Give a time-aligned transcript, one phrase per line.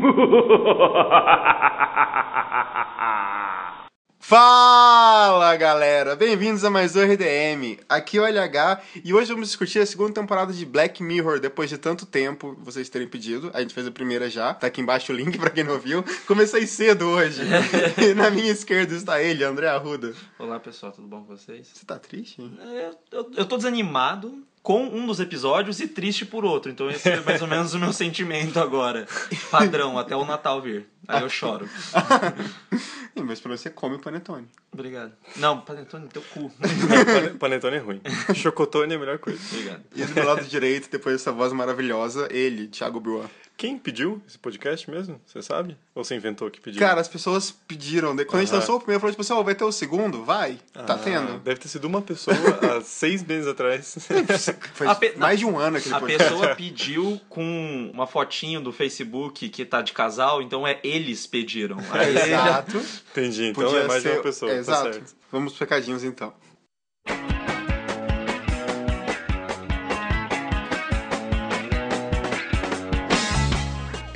[4.18, 7.78] Fala galera, bem-vindos a mais um RDM.
[7.88, 11.68] Aqui é o LH e hoje vamos discutir a segunda temporada de Black Mirror depois
[11.68, 13.50] de tanto tempo vocês terem pedido.
[13.52, 16.02] A gente fez a primeira já, tá aqui embaixo o link pra quem não viu.
[16.26, 17.42] Comecei cedo hoje.
[18.00, 20.14] e na minha esquerda está ele, André Arruda.
[20.38, 21.68] Olá pessoal, tudo bom com vocês?
[21.74, 22.40] Você tá triste?
[22.40, 26.70] Eu, eu, eu tô desanimado com um dos episódios e triste por outro.
[26.70, 29.06] Então esse é mais ou menos o meu sentimento agora.
[29.50, 30.86] Padrão, até o Natal vir.
[31.08, 31.68] Aí eu choro.
[33.22, 34.48] Mas pra você come panetone.
[34.72, 35.12] Obrigado.
[35.36, 36.50] Não, panetone teu cu.
[36.50, 38.00] Pane- Panetone é ruim.
[38.34, 39.38] Chocotone é a melhor coisa.
[39.52, 39.82] Obrigado.
[39.94, 43.28] E do meu lado direito, depois dessa voz maravilhosa, ele, Thiago Bruan.
[43.60, 45.20] Quem pediu esse podcast mesmo?
[45.26, 45.76] Você sabe?
[45.94, 46.80] Ou você inventou que pediu?
[46.80, 48.16] Cara, as pessoas pediram.
[48.16, 50.24] de- Quando a gente lançou o primeiro, falou tipo assim, ó, vai ter o segundo?
[50.24, 50.58] Vai.
[50.72, 51.38] Tá Ah, tendo.
[51.40, 52.34] Deve ter sido uma pessoa
[52.78, 53.98] há seis meses atrás.
[54.88, 56.30] A pe- mais de um ano aquele A podcast.
[56.32, 61.76] pessoa pediu com uma fotinho do Facebook que tá de casal, então é eles pediram.
[61.92, 62.78] Aí Exato.
[63.10, 63.48] Entendi.
[63.48, 64.50] Então Podia é mais de ser- uma pessoa.
[64.50, 64.92] é, tá exato.
[64.94, 65.14] certo.
[65.30, 66.32] Vamos pros recadinhos então.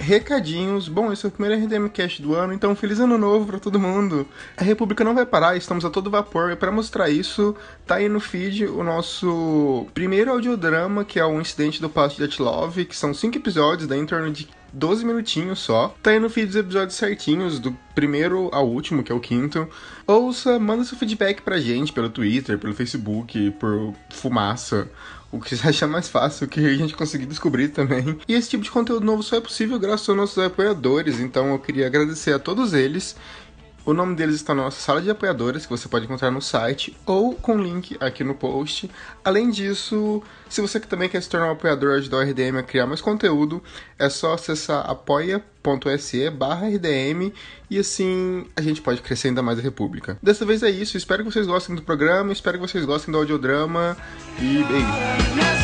[0.04, 0.86] Recadinhos.
[0.86, 3.80] Bom, esse é o primeiro RDM Cast do ano, então feliz ano novo pra todo
[3.80, 4.28] mundo.
[4.54, 6.50] A República não vai parar, estamos a todo vapor.
[6.50, 11.40] E pra mostrar isso, tá aí no feed o nosso primeiro audiodrama, que é o
[11.40, 15.60] Incidente do Passo de Love, que são cinco episódios, dá em torno de 12 minutinhos
[15.60, 15.94] só.
[16.02, 19.68] Tá aí no feed os episódios certinhos, do primeiro ao último, que é o quinto.
[20.06, 24.90] Ouça, manda seu feedback pra gente pelo Twitter, pelo Facebook, por fumaça.
[25.30, 28.18] O que você achar mais fácil, o que a gente conseguir descobrir também.
[28.26, 31.58] E esse tipo de conteúdo novo só é possível graças aos nossos apoiadores, então eu
[31.58, 33.16] queria agradecer a todos eles.
[33.86, 36.96] O nome deles está na nossa sala de apoiadores, que você pode encontrar no site
[37.04, 38.90] ou com link aqui no post.
[39.22, 42.62] Além disso, se você também quer se tornar um apoiador e ajudar o RDM a
[42.62, 43.62] criar mais conteúdo,
[43.98, 47.30] é só acessar apoia.se barra RDM
[47.68, 50.16] e assim a gente pode crescer ainda mais a República.
[50.22, 53.18] Dessa vez é isso, espero que vocês gostem do programa, espero que vocês gostem do
[53.18, 53.96] audiodrama
[54.38, 55.63] e beijo.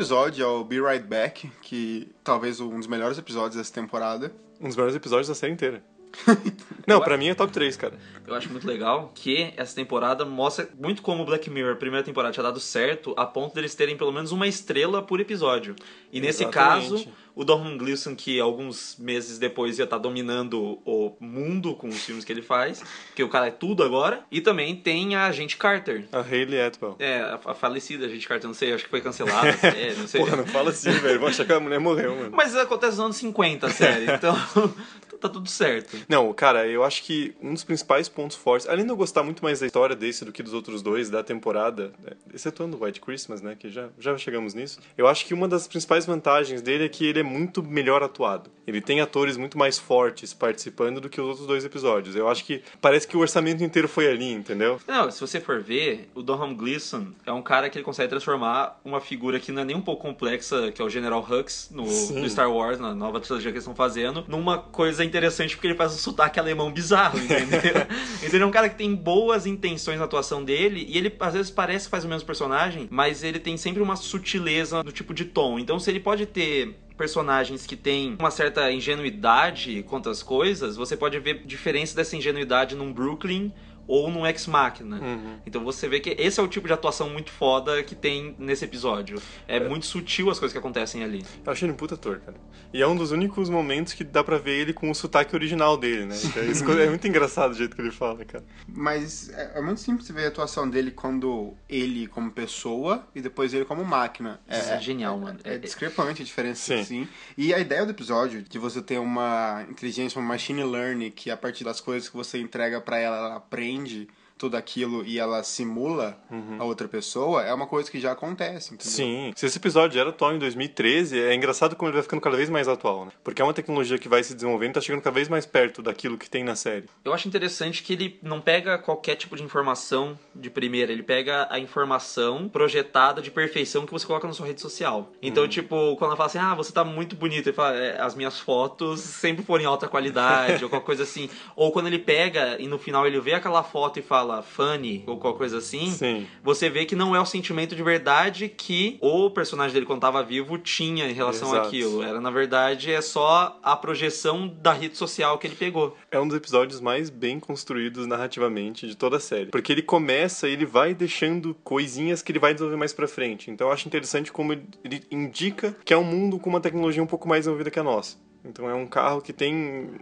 [0.00, 4.32] Episódio é o Be Right Back, que talvez um dos melhores episódios dessa temporada.
[4.58, 5.84] Um dos melhores episódios da série inteira.
[6.88, 7.98] Não, pra mim é top 3, cara.
[8.26, 12.32] Eu acho muito legal que essa temporada mostra muito como Black Mirror, a primeira temporada,
[12.32, 15.76] tinha dado certo, a ponto deles terem pelo menos uma estrela por episódio.
[16.10, 16.88] E nesse Exatamente.
[16.88, 17.08] caso,
[17.40, 22.22] o Don Gleason, que alguns meses depois ia estar dominando o mundo com os filmes
[22.22, 22.82] que ele faz,
[23.14, 24.22] que o cara é tudo agora.
[24.30, 26.06] E também tem a Agente Carter.
[26.12, 26.96] A Hayley Atwell.
[26.98, 30.20] É, a, a falecida Agente Carter, não sei, acho que foi cancelada, é, não sei.
[30.20, 31.18] Porra, não fala assim, velho.
[31.18, 32.30] Vou achar que a mulher morreu, mano.
[32.30, 34.36] Mas acontece nos anos 50 a série, então
[35.20, 35.96] tá tudo certo.
[36.08, 39.42] Não, cara, eu acho que um dos principais pontos fortes, além de eu gostar muito
[39.42, 43.00] mais da história desse do que dos outros dois da temporada, né, excetuando o White
[43.00, 46.84] Christmas, né, que já, já chegamos nisso, eu acho que uma das principais vantagens dele
[46.84, 48.50] é que ele é muito melhor atuado.
[48.66, 52.14] Ele tem atores muito mais fortes participando do que os outros dois episódios.
[52.14, 54.80] Eu acho que parece que o orçamento inteiro foi ali, entendeu?
[54.86, 58.80] Não, se você for ver, o Donham Gleason é um cara que ele consegue transformar
[58.84, 61.82] uma figura que não é nem um pouco complexa, que é o General Hux no,
[61.82, 65.76] no Star Wars, na nova trilogia que eles estão fazendo, numa coisa interessante porque ele
[65.76, 67.58] faz um sotaque alemão bizarro, entendeu?
[68.22, 71.34] então ele é um cara que tem boas intenções na atuação dele e ele às
[71.34, 75.12] vezes parece que faz o mesmo personagem, mas ele tem sempre uma sutileza no tipo
[75.12, 75.58] de tom.
[75.58, 80.94] Então se ele pode ter personagens que têm uma certa ingenuidade quanto às coisas, você
[80.98, 83.50] pode ver diferença dessa ingenuidade num Brooklyn
[83.90, 85.00] ou num Ex Machina.
[85.00, 85.38] Uhum.
[85.44, 88.64] Então você vê que esse é o tipo de atuação muito foda que tem nesse
[88.64, 89.20] episódio.
[89.48, 91.24] É, muito sutil as coisas que acontecem ali.
[91.44, 92.36] Eu achei ele um puta ator, cara.
[92.72, 95.76] E é um dos únicos momentos que dá pra ver ele com o sotaque original
[95.76, 96.16] dele, né?
[96.24, 98.44] Então, isso é muito engraçado o jeito que ele fala, cara.
[98.68, 103.52] Mas é, é muito simples ver a atuação dele quando ele como pessoa e depois
[103.52, 104.40] ele como máquina.
[104.48, 105.40] Isso é genial, mano.
[105.42, 106.84] É, É- discrepante a diferença, Sim.
[106.84, 107.08] sim.
[107.36, 111.36] E a ideia do episódio, de você ter uma inteligência, uma machine learning, que a
[111.36, 114.08] partir das coisas que você entrega pra ela, ela aprende, Benji.
[114.40, 116.18] Tudo aquilo e ela simula
[116.58, 118.90] a outra pessoa, é uma coisa que já acontece, entendeu?
[118.90, 119.32] Sim.
[119.36, 122.48] Se esse episódio era atual em 2013, é engraçado como ele vai ficando cada vez
[122.48, 123.12] mais atual, né?
[123.22, 125.82] Porque é uma tecnologia que vai se desenvolvendo e tá chegando cada vez mais perto
[125.82, 126.86] daquilo que tem na série.
[127.04, 131.46] Eu acho interessante que ele não pega qualquer tipo de informação de primeira, ele pega
[131.50, 135.12] a informação projetada de perfeição que você coloca na sua rede social.
[135.20, 138.14] Então, tipo, quando ela fala assim, ah, você tá muito bonito, ele fala, "É, as
[138.14, 141.28] minhas fotos sempre foram em alta qualidade, ou qualquer coisa assim.
[141.54, 145.16] Ou quando ele pega e no final ele vê aquela foto e fala funny, ou
[145.18, 146.26] qualquer coisa assim, Sim.
[146.42, 150.22] você vê que não é o sentimento de verdade que o personagem dele, quando tava
[150.22, 151.66] vivo, tinha em relação Exato.
[151.68, 152.02] àquilo.
[152.02, 155.96] Era, na verdade, é só a projeção da rede social que ele pegou.
[156.10, 159.46] É um dos episódios mais bem construídos narrativamente de toda a série.
[159.50, 163.50] Porque ele começa e ele vai deixando coisinhas que ele vai desenvolver mais pra frente.
[163.50, 167.02] Então eu acho interessante como ele- ele indica que é um mundo com uma tecnologia
[167.02, 168.16] um pouco mais desenvolvida que a nossa.
[168.44, 169.54] Então é um carro que tem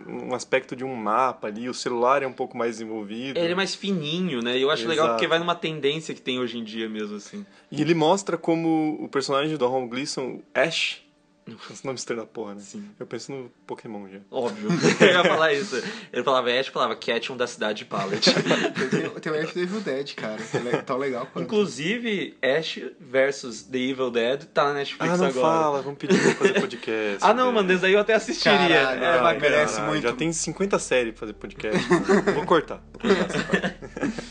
[0.07, 3.37] um aspecto de um mapa ali, o celular é um pouco mais desenvolvido.
[3.37, 4.57] Ele é mais fininho, né?
[4.57, 5.19] E eu acho legal Exato.
[5.19, 7.45] porque vai numa tendência que tem hoje em dia mesmo, assim.
[7.71, 11.03] E ele mostra como o personagem do Ron Gleason, Ash,
[11.71, 12.61] esse nome estranho da porra, né?
[12.61, 12.85] Sim.
[12.99, 14.19] Eu penso no Pokémon já.
[14.31, 14.69] Óbvio.
[15.01, 15.83] Eu ia falar isso.
[16.13, 18.31] Ele falava Ash, falava Cat da cidade de Pallet.
[19.21, 20.43] Tem, o Ash do Evil Dead, cara.
[20.43, 21.45] que é tão legal quanto.
[21.45, 25.41] Inclusive, Ash versus The Evil Dead tá na Netflix Ah, não agora.
[25.47, 27.19] fala, vamos pedir pra fazer podcast.
[27.29, 28.59] Ah, não, mano, desde aí eu até assistiria.
[28.59, 29.41] Caralho, é bacana.
[29.41, 30.03] merece Caralho, muito.
[30.03, 31.89] Já tem 50 séries pra fazer podcast.
[32.35, 32.83] vou cortar.
[32.93, 34.25] Vou cortar essa parte.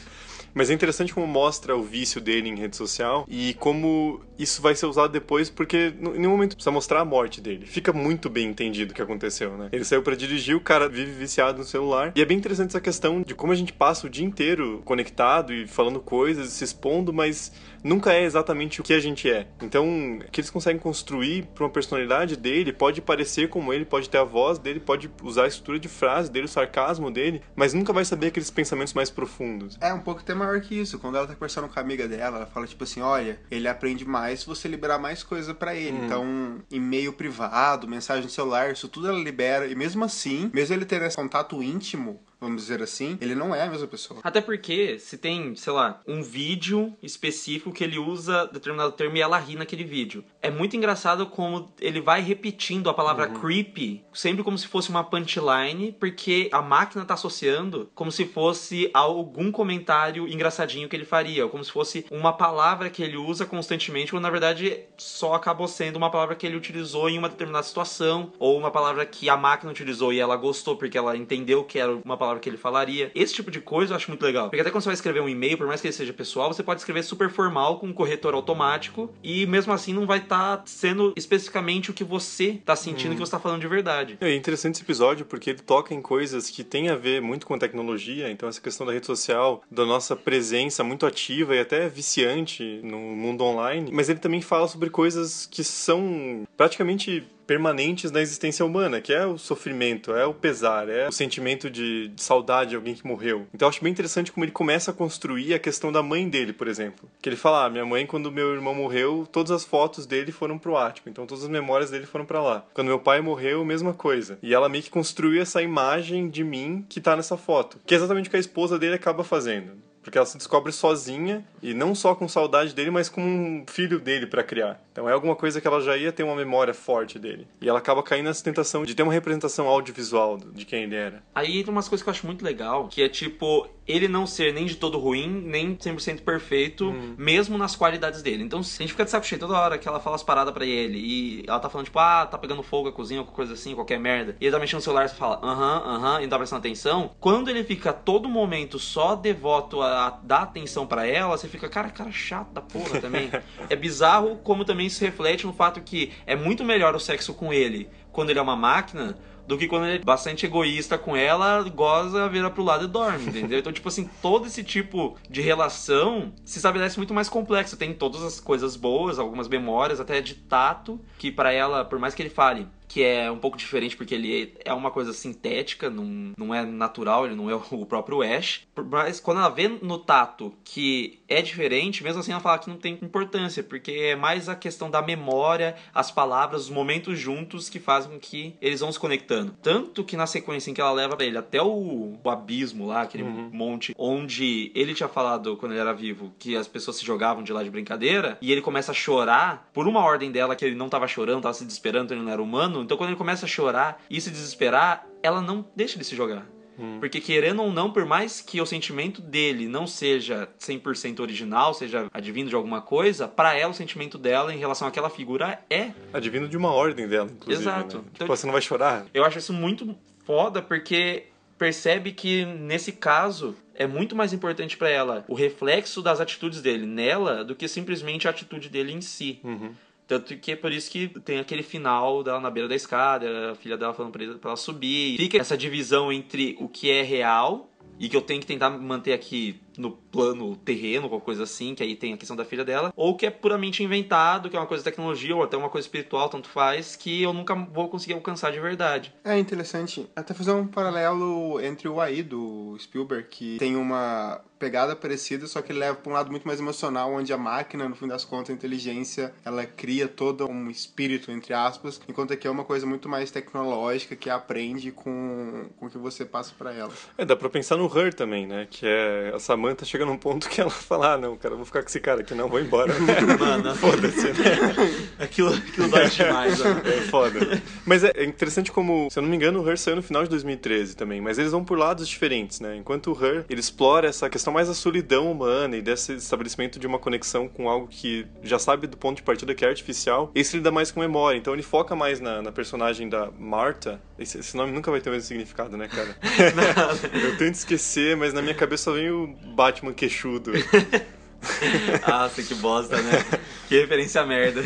[0.57, 4.74] Mas é interessante como mostra o vício dele em rede social e como isso vai
[4.74, 7.68] ser usado depois, porque em nenhum momento precisa mostrar a morte dele.
[7.68, 9.69] Fica muito bem entendido o que aconteceu, né?
[9.71, 12.12] Ele saiu pra dirigir, o cara vive viciado no celular.
[12.15, 15.54] E é bem interessante essa questão de como a gente passa o dia inteiro conectado
[15.54, 17.51] e falando coisas, se expondo, mas
[17.88, 19.48] nunca é exatamente o que a gente é.
[19.62, 24.10] Então, o que eles conseguem construir pra uma personalidade dele pode parecer como ele, pode
[24.10, 27.74] ter a voz dele, pode usar a estrutura de frase dele, o sarcasmo dele, mas
[27.74, 29.78] nunca vai saber aqueles pensamentos mais profundos.
[29.80, 31.00] É um pouco até maior que isso.
[31.00, 34.06] Quando ela tá conversando com a amiga dela, ela fala tipo assim: olha, ele aprende
[34.06, 35.98] mais se você liberar mais coisa pra ele.
[35.98, 39.68] Então, e-mail privado, mensagem no celular, isso tudo ela libera.
[39.68, 43.63] E mesmo assim, mesmo ele tendo esse contato íntimo, vamos dizer assim, ele não é
[43.63, 44.19] a mesma pessoa.
[44.24, 49.22] Até porque se tem, sei lá, um vídeo específico que ele usa determinado termo e
[49.22, 50.24] ela ri naquele vídeo.
[50.42, 55.04] É muito engraçado como ele vai repetindo a palavra creepy, sempre como se fosse uma
[55.04, 61.44] punchline, porque a máquina tá associando como se fosse algum comentário engraçadinho que ele faria,
[61.44, 65.68] ou como se fosse uma palavra que ele usa constantemente, quando na verdade só acabou
[65.68, 69.38] sendo uma palavra que ele utilizou em uma determinada situação, ou uma palavra que a
[69.38, 73.12] máquina utilizou e ela gostou porque ela entendeu que era uma palavra que ele falaria.
[73.15, 74.50] Esse tipo de coisa eu acho muito legal.
[74.50, 76.63] Porque até quando você vai escrever um e-mail, por mais que ele seja pessoal, você
[76.63, 81.13] pode escrever super formal com um corretor automático e mesmo assim não vai estar sendo
[81.15, 84.18] especificamente o que você tá sentindo que você tá falando de verdade.
[84.21, 87.57] É interessante esse episódio porque ele toca em coisas que tem a ver muito com
[87.57, 92.81] tecnologia, então essa questão da rede social, da nossa presença muito ativa e até viciante
[92.83, 98.66] no mundo online, mas ele também fala sobre coisas que são praticamente permanentes na existência
[98.66, 102.76] humana, que é o sofrimento, é o pesar, é o sentimento de, de saudade de
[102.76, 103.48] alguém que morreu.
[103.54, 106.52] Então eu acho bem interessante como ele começa a construir a questão da mãe dele,
[106.52, 107.10] por exemplo.
[107.22, 110.60] Que ele fala, ah, minha mãe quando meu irmão morreu, todas as fotos dele foram
[110.60, 112.66] pro ático, então todas as memórias dele foram pra lá.
[112.74, 114.38] Quando meu pai morreu, mesma coisa.
[114.44, 117.98] E ela meio que construiu essa imagem de mim que tá nessa foto, que é
[117.98, 119.87] exatamente o que a esposa dele acaba fazendo.
[120.07, 124.00] Porque ela se descobre sozinha e não só com saudade dele, mas com um filho
[124.00, 124.81] dele pra criar.
[124.94, 127.46] Então é alguma coisa que ela já ia ter uma memória forte dele.
[127.60, 131.22] E ela acaba caindo nessa tentação de ter uma representação audiovisual de quem ele era.
[131.36, 134.53] Aí tem umas coisas que eu acho muito legal, que é tipo, ele não ser
[134.53, 138.44] nem de todo ruim, nem 100% perfeito, mesmo nas qualidades dele.
[138.44, 140.53] Então, se a gente fica de saco cheio toda hora que ela fala as paradas
[140.53, 143.53] pra ele, e ela tá falando, tipo, ah, tá pegando fogo a cozinha, qualquer coisa
[143.53, 146.29] assim, qualquer merda, e ele tá mexendo no celular, você fala, aham, aham, e não
[146.29, 151.38] tá prestando atenção, quando ele fica todo momento só devoto a dar atenção pra ela,
[151.38, 153.32] você fica, cara, cara chato da porra também.
[153.70, 157.53] é bizarro como também isso reflete no fato que é muito melhor o sexo com
[157.53, 159.15] ele quando ele é uma máquina
[159.48, 163.30] do que quando ele é bastante egoísta com ela, goza, vira pro lado e dorme,
[163.30, 163.60] entendeu?
[163.60, 167.77] Então, tipo assim, todo esse tipo de relação se estabelece muito mais complexo.
[167.77, 172.13] Tem todas as coisas boas, algumas memórias, até de tato, que pra ela, por mais
[172.13, 176.34] que ele fale que é um pouco diferente porque ele é uma coisa sintética, não,
[176.38, 178.62] não é natural, ele não é o próprio Ash.
[178.89, 182.77] Mas quando ela vê no tato que é diferente, mesmo assim ela fala que não
[182.77, 187.79] tem importância, porque é mais a questão da memória, as palavras, os momentos juntos que
[187.79, 189.56] fazem com que eles vão se conectando.
[189.62, 193.24] Tanto que na sequência em que ela leva ele até o, o abismo lá, aquele
[193.24, 197.51] monte onde ele tinha falado quando ele era vivo que as pessoas se jogavam de
[197.51, 200.89] lá de brincadeira, e ele começa a chorar por uma ordem dela que ele não
[200.89, 202.76] tava chorando, tava se desesperando, ele não era humano.
[202.81, 206.46] Então quando ele começa a chorar e se desesperar, ela não deixa ele se jogar.
[206.79, 207.00] Hum.
[207.00, 212.07] Porque querendo ou não, por mais que o sentimento dele não seja 100% original, seja
[212.13, 216.48] advindo de alguma coisa, para ela o sentimento dela em relação àquela figura é advindo
[216.48, 217.63] de uma ordem dela, inclusive.
[217.63, 217.98] Exato.
[217.98, 218.03] Né?
[218.13, 219.05] Então, tipo, você não vai chorar.
[219.13, 221.25] Eu acho isso muito foda porque
[221.57, 226.86] percebe que nesse caso é muito mais importante para ela o reflexo das atitudes dele
[226.86, 229.39] nela do que simplesmente a atitude dele em si.
[229.43, 229.72] Uhum.
[230.08, 233.56] Tanto que é por isso que tem aquele final dela na beira da escada, a
[233.56, 235.18] filha dela falando pra, ela subir.
[235.18, 239.12] Fica essa divisão entre o que é real e que eu tenho que tentar manter
[239.12, 242.91] aqui no plano terreno, qualquer coisa assim, que aí tem a questão da filha dela,
[242.96, 245.86] ou que é puramente inventado, que é uma coisa de tecnologia, ou até uma coisa
[245.86, 249.13] espiritual, tanto faz, que eu nunca vou conseguir alcançar de verdade.
[249.24, 254.96] É interessante até fazer um paralelo entre o AI do Spielberg, que tem uma pegada
[254.96, 257.96] parecida, só que ele leva para um lado muito mais emocional, onde a máquina, no
[257.96, 262.50] fim das contas, a inteligência, ela cria todo um espírito, entre aspas, enquanto aqui é
[262.50, 266.91] uma coisa muito mais tecnológica, que aprende com, com o que você passa para ela.
[267.17, 268.67] É, dá pra pensar no Her também, né?
[268.69, 271.65] Que é essa Samantha chega num ponto que ela fala: Ah, não, cara, eu vou
[271.65, 272.93] ficar com esse cara aqui, não, vou embora.
[273.39, 275.03] Mano, foda-se, né?
[275.19, 276.81] Aquilo, aquilo dói demais, né?
[276.86, 277.62] É foda.
[277.86, 280.29] Mas é interessante como, se eu não me engano, o Her saiu no final de
[280.29, 282.75] 2013 também, mas eles vão por lados diferentes, né?
[282.75, 286.88] Enquanto o Her, ele explora essa questão mais da solidão humana e desse estabelecimento de
[286.88, 290.57] uma conexão com algo que já sabe do ponto de partida que é artificial, esse
[290.57, 291.38] lida mais com memória.
[291.38, 294.00] Então ele foca mais na, na personagem da Marta.
[294.19, 296.15] Esse, esse, nome nunca vai ter o mesmo significado, né, cara?
[297.13, 300.51] eu tento esquecer, mas na minha cabeça vem o Batman queixudo.
[302.08, 303.24] Nossa, que bosta, né?
[303.67, 304.63] Que referência merda.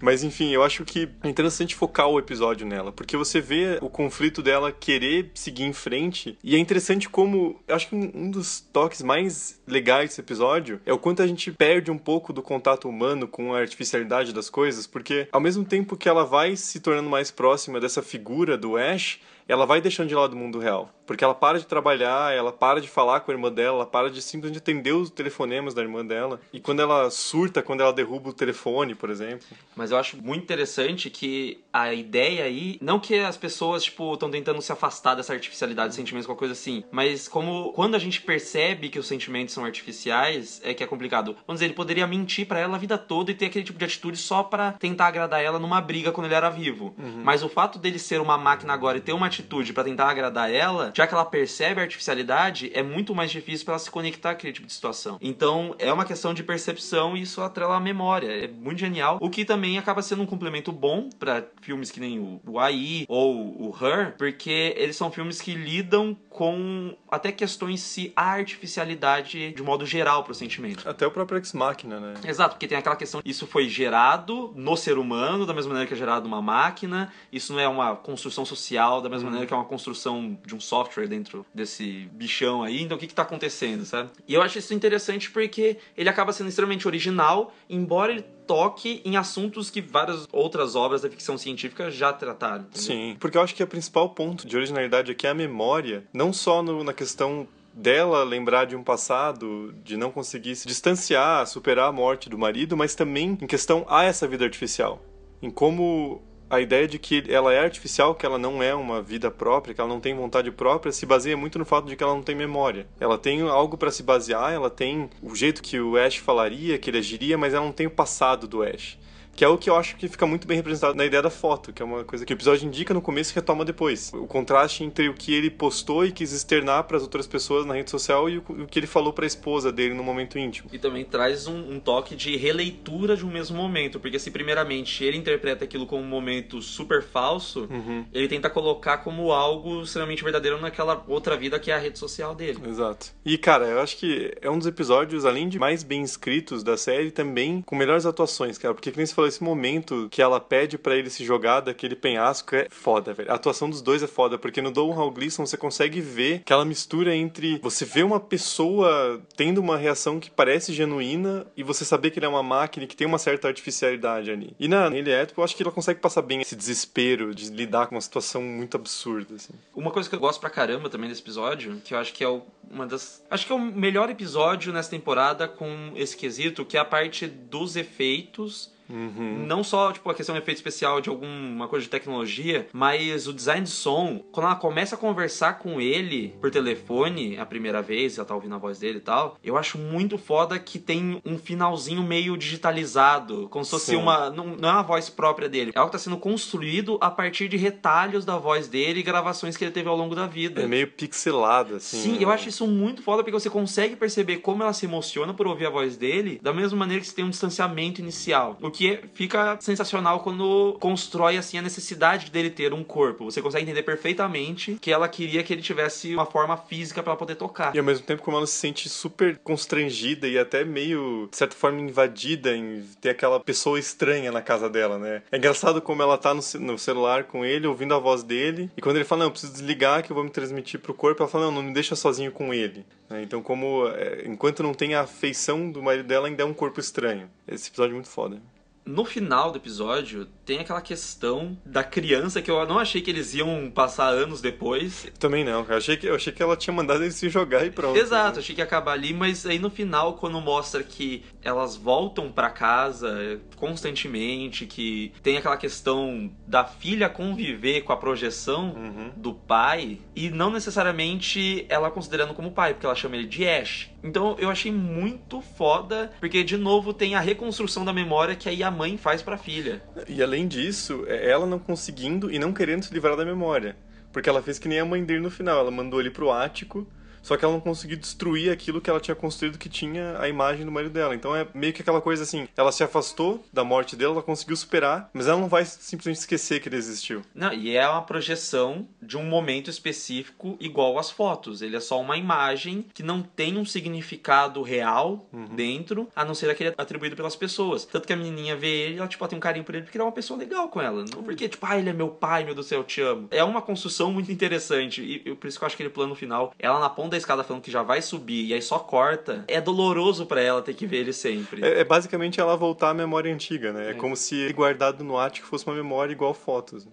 [0.00, 3.90] Mas enfim, eu acho que é interessante focar o episódio nela, porque você vê o
[3.90, 7.60] conflito dela querer seguir em frente, e é interessante como.
[7.68, 11.90] Acho que um dos toques mais legais desse episódio é o quanto a gente perde
[11.90, 16.08] um pouco do contato humano com a artificialidade das coisas, porque ao mesmo tempo que
[16.08, 20.32] ela vai se tornando mais próxima dessa figura do Ash, ela vai deixando de lado
[20.32, 20.90] o mundo real.
[21.10, 24.08] Porque ela para de trabalhar, ela para de falar com a irmã dela, ela para
[24.08, 26.40] de simplesmente atender os telefonemas da irmã dela.
[26.52, 29.44] E quando ela surta, quando ela derruba o telefone, por exemplo.
[29.74, 34.30] Mas eu acho muito interessante que a ideia aí, não que as pessoas, tipo, estão
[34.30, 38.22] tentando se afastar dessa artificialidade de sentimentos, qualquer coisa assim, mas como quando a gente
[38.22, 41.36] percebe que os sentimentos são artificiais, é que é complicado.
[41.44, 43.84] Vamos dizer, ele poderia mentir para ela a vida toda e ter aquele tipo de
[43.84, 46.94] atitude só para tentar agradar ela numa briga quando ele era vivo.
[46.96, 47.22] Uhum.
[47.24, 50.48] Mas o fato dele ser uma máquina agora e ter uma atitude para tentar agradar
[50.48, 54.30] ela, já que ela percebe a artificialidade, é muito mais difícil para ela se conectar
[54.32, 55.18] àquele tipo de situação.
[55.22, 58.26] Então, é uma questão de percepção e isso atrela a memória.
[58.26, 59.18] É muito genial.
[59.20, 63.06] O que também acaba sendo um complemento bom para filmes que nem o, o AI
[63.08, 69.52] ou o Her, porque eles são filmes que lidam com até questões se a artificialidade
[69.52, 70.86] de modo geral para o sentimento.
[70.86, 72.14] Até o próprio Ex Machina, né?
[72.26, 75.94] Exato, porque tem aquela questão, isso foi gerado no ser humano, da mesma maneira que
[75.94, 79.30] é gerado numa máquina, isso não é uma construção social, da mesma uhum.
[79.30, 83.06] maneira que é uma construção de um software dentro desse bichão aí, então o que
[83.06, 84.10] está acontecendo, sabe?
[84.26, 89.16] E eu acho isso interessante porque ele acaba sendo extremamente original, embora ele toque em
[89.16, 92.64] assuntos que várias outras obras da ficção científica já trataram.
[92.64, 92.80] Entendeu?
[92.80, 96.32] Sim, porque eu acho que o principal ponto de originalidade aqui é a memória, não
[96.32, 101.88] só no, na questão dela lembrar de um passado, de não conseguir se distanciar, superar
[101.88, 105.00] a morte do marido, mas também em questão a essa vida artificial.
[105.42, 106.20] Em como
[106.50, 109.80] a ideia de que ela é artificial, que ela não é uma vida própria, que
[109.80, 112.34] ela não tem vontade própria, se baseia muito no fato de que ela não tem
[112.34, 112.88] memória.
[112.98, 116.90] Ela tem algo para se basear, ela tem o jeito que o Ash falaria, que
[116.90, 118.98] ele agiria, mas ela não tem o passado do Ash
[119.34, 121.72] que é o que eu acho que fica muito bem representado na ideia da foto,
[121.72, 124.12] que é uma coisa que o episódio indica no começo e retoma depois.
[124.12, 127.74] O contraste entre o que ele postou e quis externar para as outras pessoas na
[127.74, 130.68] rede social e o que ele falou para a esposa dele no momento íntimo.
[130.72, 135.04] E também traz um, um, toque de releitura de um mesmo momento, porque se primeiramente
[135.04, 138.04] ele interpreta aquilo como um momento super falso, uhum.
[138.12, 142.34] ele tenta colocar como algo extremamente verdadeiro naquela outra vida que é a rede social
[142.34, 142.58] dele.
[142.66, 143.12] Exato.
[143.24, 146.76] E cara, eu acho que é um dos episódios, além de mais bem escritos da
[146.76, 150.40] série, também com melhores atuações, cara, porque que nem você falou, esse momento que ela
[150.40, 153.30] pede para ele se jogar daquele penhasco é foda, velho.
[153.30, 156.64] A atuação dos dois é foda, porque no Don Hall Gleason você consegue ver aquela
[156.64, 162.10] mistura entre você vê uma pessoa tendo uma reação que parece genuína e você saber
[162.10, 164.54] que ele é uma máquina que tem uma certa artificialidade ali.
[164.58, 167.86] E na Nelly Atwell, eu acho que ela consegue passar bem esse desespero de lidar
[167.86, 169.52] com uma situação muito absurda, assim.
[169.74, 172.42] Uma coisa que eu gosto pra caramba também desse episódio, que eu acho que é
[172.70, 173.24] uma das.
[173.30, 177.26] Acho que é o melhor episódio nessa temporada com esse quesito, que é a parte
[177.26, 179.44] dos efeitos Uhum.
[179.46, 183.32] Não só, tipo, a questão de efeito especial de alguma coisa de tecnologia, mas o
[183.32, 188.18] design de som, quando ela começa a conversar com ele por telefone a primeira vez,
[188.18, 191.38] ela tá ouvindo a voz dele e tal, eu acho muito foda que tem um
[191.38, 193.96] finalzinho meio digitalizado, como se fosse Sim.
[193.96, 194.30] uma.
[194.30, 197.48] Não, não é uma voz própria dele, é algo que tá sendo construído a partir
[197.48, 200.62] de retalhos da voz dele e gravações que ele teve ao longo da vida.
[200.62, 201.98] É meio pixelado, assim.
[201.98, 202.18] Sim, né?
[202.24, 205.66] eu acho isso muito foda porque você consegue perceber como ela se emociona por ouvir
[205.66, 208.56] a voz dele, da mesma maneira que você tem um distanciamento inicial.
[208.60, 213.24] O que é- fica sensacional quando constrói assim a necessidade dele ter um corpo.
[213.24, 217.18] Você consegue entender perfeitamente que ela queria que ele tivesse uma forma física pra ela
[217.18, 217.74] poder tocar.
[217.74, 221.54] E ao mesmo tempo como ela se sente super constrangida e até meio, de certa
[221.54, 225.22] forma, invadida em ter aquela pessoa estranha na casa dela, né?
[225.30, 228.80] É engraçado como ela tá no, no celular com ele, ouvindo a voz dele, e
[228.80, 231.30] quando ele fala, não, eu preciso desligar que eu vou me transmitir pro corpo, ela
[231.30, 232.84] fala, não, não me deixa sozinho com ele.
[233.08, 233.22] né?
[233.22, 236.80] Então, como, é, enquanto não tem a afeição do marido dela, ainda é um corpo
[236.80, 237.28] estranho.
[237.46, 238.40] Esse episódio é muito foda.
[238.90, 243.32] No final do episódio, tem aquela questão da criança que eu não achei que eles
[243.34, 245.06] iam passar anos depois.
[245.16, 245.64] Também não.
[245.68, 247.96] Eu achei que, eu achei que ela tinha mandado ele se jogar e pronto.
[247.96, 252.30] Exato, achei que ia acabar ali, mas aí no final, quando mostra que elas voltam
[252.30, 259.10] pra casa constantemente, que tem aquela questão da filha conviver com a projeção Uhum.
[259.16, 263.90] do pai, e não necessariamente ela considerando como pai, porque ela chama ele de Ash.
[264.02, 268.62] Então eu achei muito foda, porque de novo tem a reconstrução da memória que aí
[268.62, 269.82] a mãe faz pra filha.
[270.08, 273.76] E além disso, é ela não conseguindo e não querendo se livrar da memória.
[274.12, 275.60] Porque ela fez que nem a mãe dele no final.
[275.60, 276.86] Ela mandou ele pro ático,
[277.22, 280.64] só que ela não conseguiu destruir aquilo que ela tinha construído que tinha a imagem
[280.64, 281.14] do marido dela.
[281.14, 284.56] Então é meio que aquela coisa assim, ela se afastou da morte dele, ela conseguiu
[284.56, 287.22] superar, mas ela não vai simplesmente esquecer que ele existiu.
[287.34, 291.62] Não, e é uma projeção de um momento específico igual às fotos.
[291.62, 296.50] Ele é só uma imagem que não tem um significado real dentro, a não ser
[296.50, 297.84] aquele atribuído pelas pessoas.
[297.84, 299.96] Tanto que a menininha vê ele, ela tipo, ela tem um carinho por ele porque
[299.96, 301.04] ele é uma pessoa legal com ela.
[301.04, 303.28] Não porque, tipo, ah, ele é meu pai, meu Deus do céu, eu te amo.
[303.30, 305.02] É uma construção muito interessante.
[305.02, 307.16] E e por isso que eu acho que aquele plano final, ela na ponta da
[307.16, 310.74] escada falando que já vai subir e aí só corta, é doloroso pra ela ter
[310.74, 311.62] que ver ele sempre.
[311.64, 313.90] É, é basicamente ela voltar à memória antiga, né?
[313.90, 316.88] É, como se ele guardado no ático fosse uma memória igual fotos.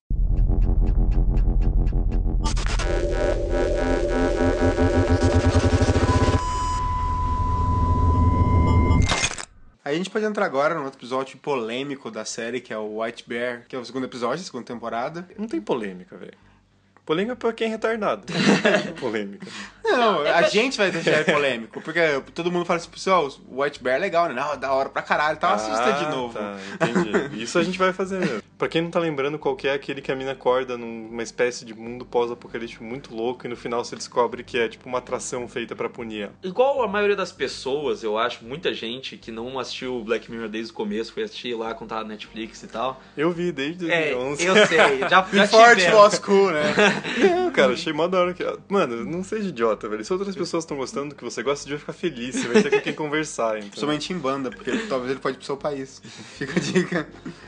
[9.88, 13.02] Aí a gente pode entrar agora no outro episódio polêmico da série, que é o
[13.02, 15.26] White Bear, que é o segundo episódio da segunda temporada.
[15.38, 16.38] Não tem polêmica, velho.
[17.06, 18.26] Polêmica é pra quem é retardado.
[19.00, 19.48] Polêmica.
[19.98, 22.02] Não, a gente vai deixar ele polêmico, porque
[22.34, 24.34] todo mundo fala assim, pessoal, o White Bear é legal, né?
[24.34, 26.34] Não, é da hora pra caralho, então assista de Ah, novo.
[26.38, 27.44] Tá, entendi.
[27.44, 28.42] Isso a gente vai fazer mesmo.
[28.58, 31.64] Pra quem não tá lembrando, qual que é aquele que a mina acorda numa espécie
[31.64, 35.48] de mundo pós-apocalíptico muito louco e no final você descobre que é tipo uma atração
[35.48, 36.34] feita pra punir ela.
[36.44, 40.72] Igual a maioria das pessoas, eu acho, muita gente que não assistiu Black Mirror desde
[40.72, 43.02] o começo, foi assistir lá quando tava na Netflix e tal.
[43.16, 44.46] Eu vi desde É, 2011.
[44.46, 45.28] eu sei, já,
[45.78, 46.64] já was cool, né?
[47.20, 48.44] Não, cara, achei mó da hora que.
[48.68, 50.04] Mano, não seja idiota, velho.
[50.04, 52.64] Se outras pessoas estão gostando do que você gosta, você vai ficar feliz, você vai
[52.64, 53.58] ter com quem conversar.
[53.58, 53.70] Então.
[53.70, 56.02] Principalmente em banda, porque talvez ele pode ir pro seu país.
[56.38, 57.08] Fica a dica.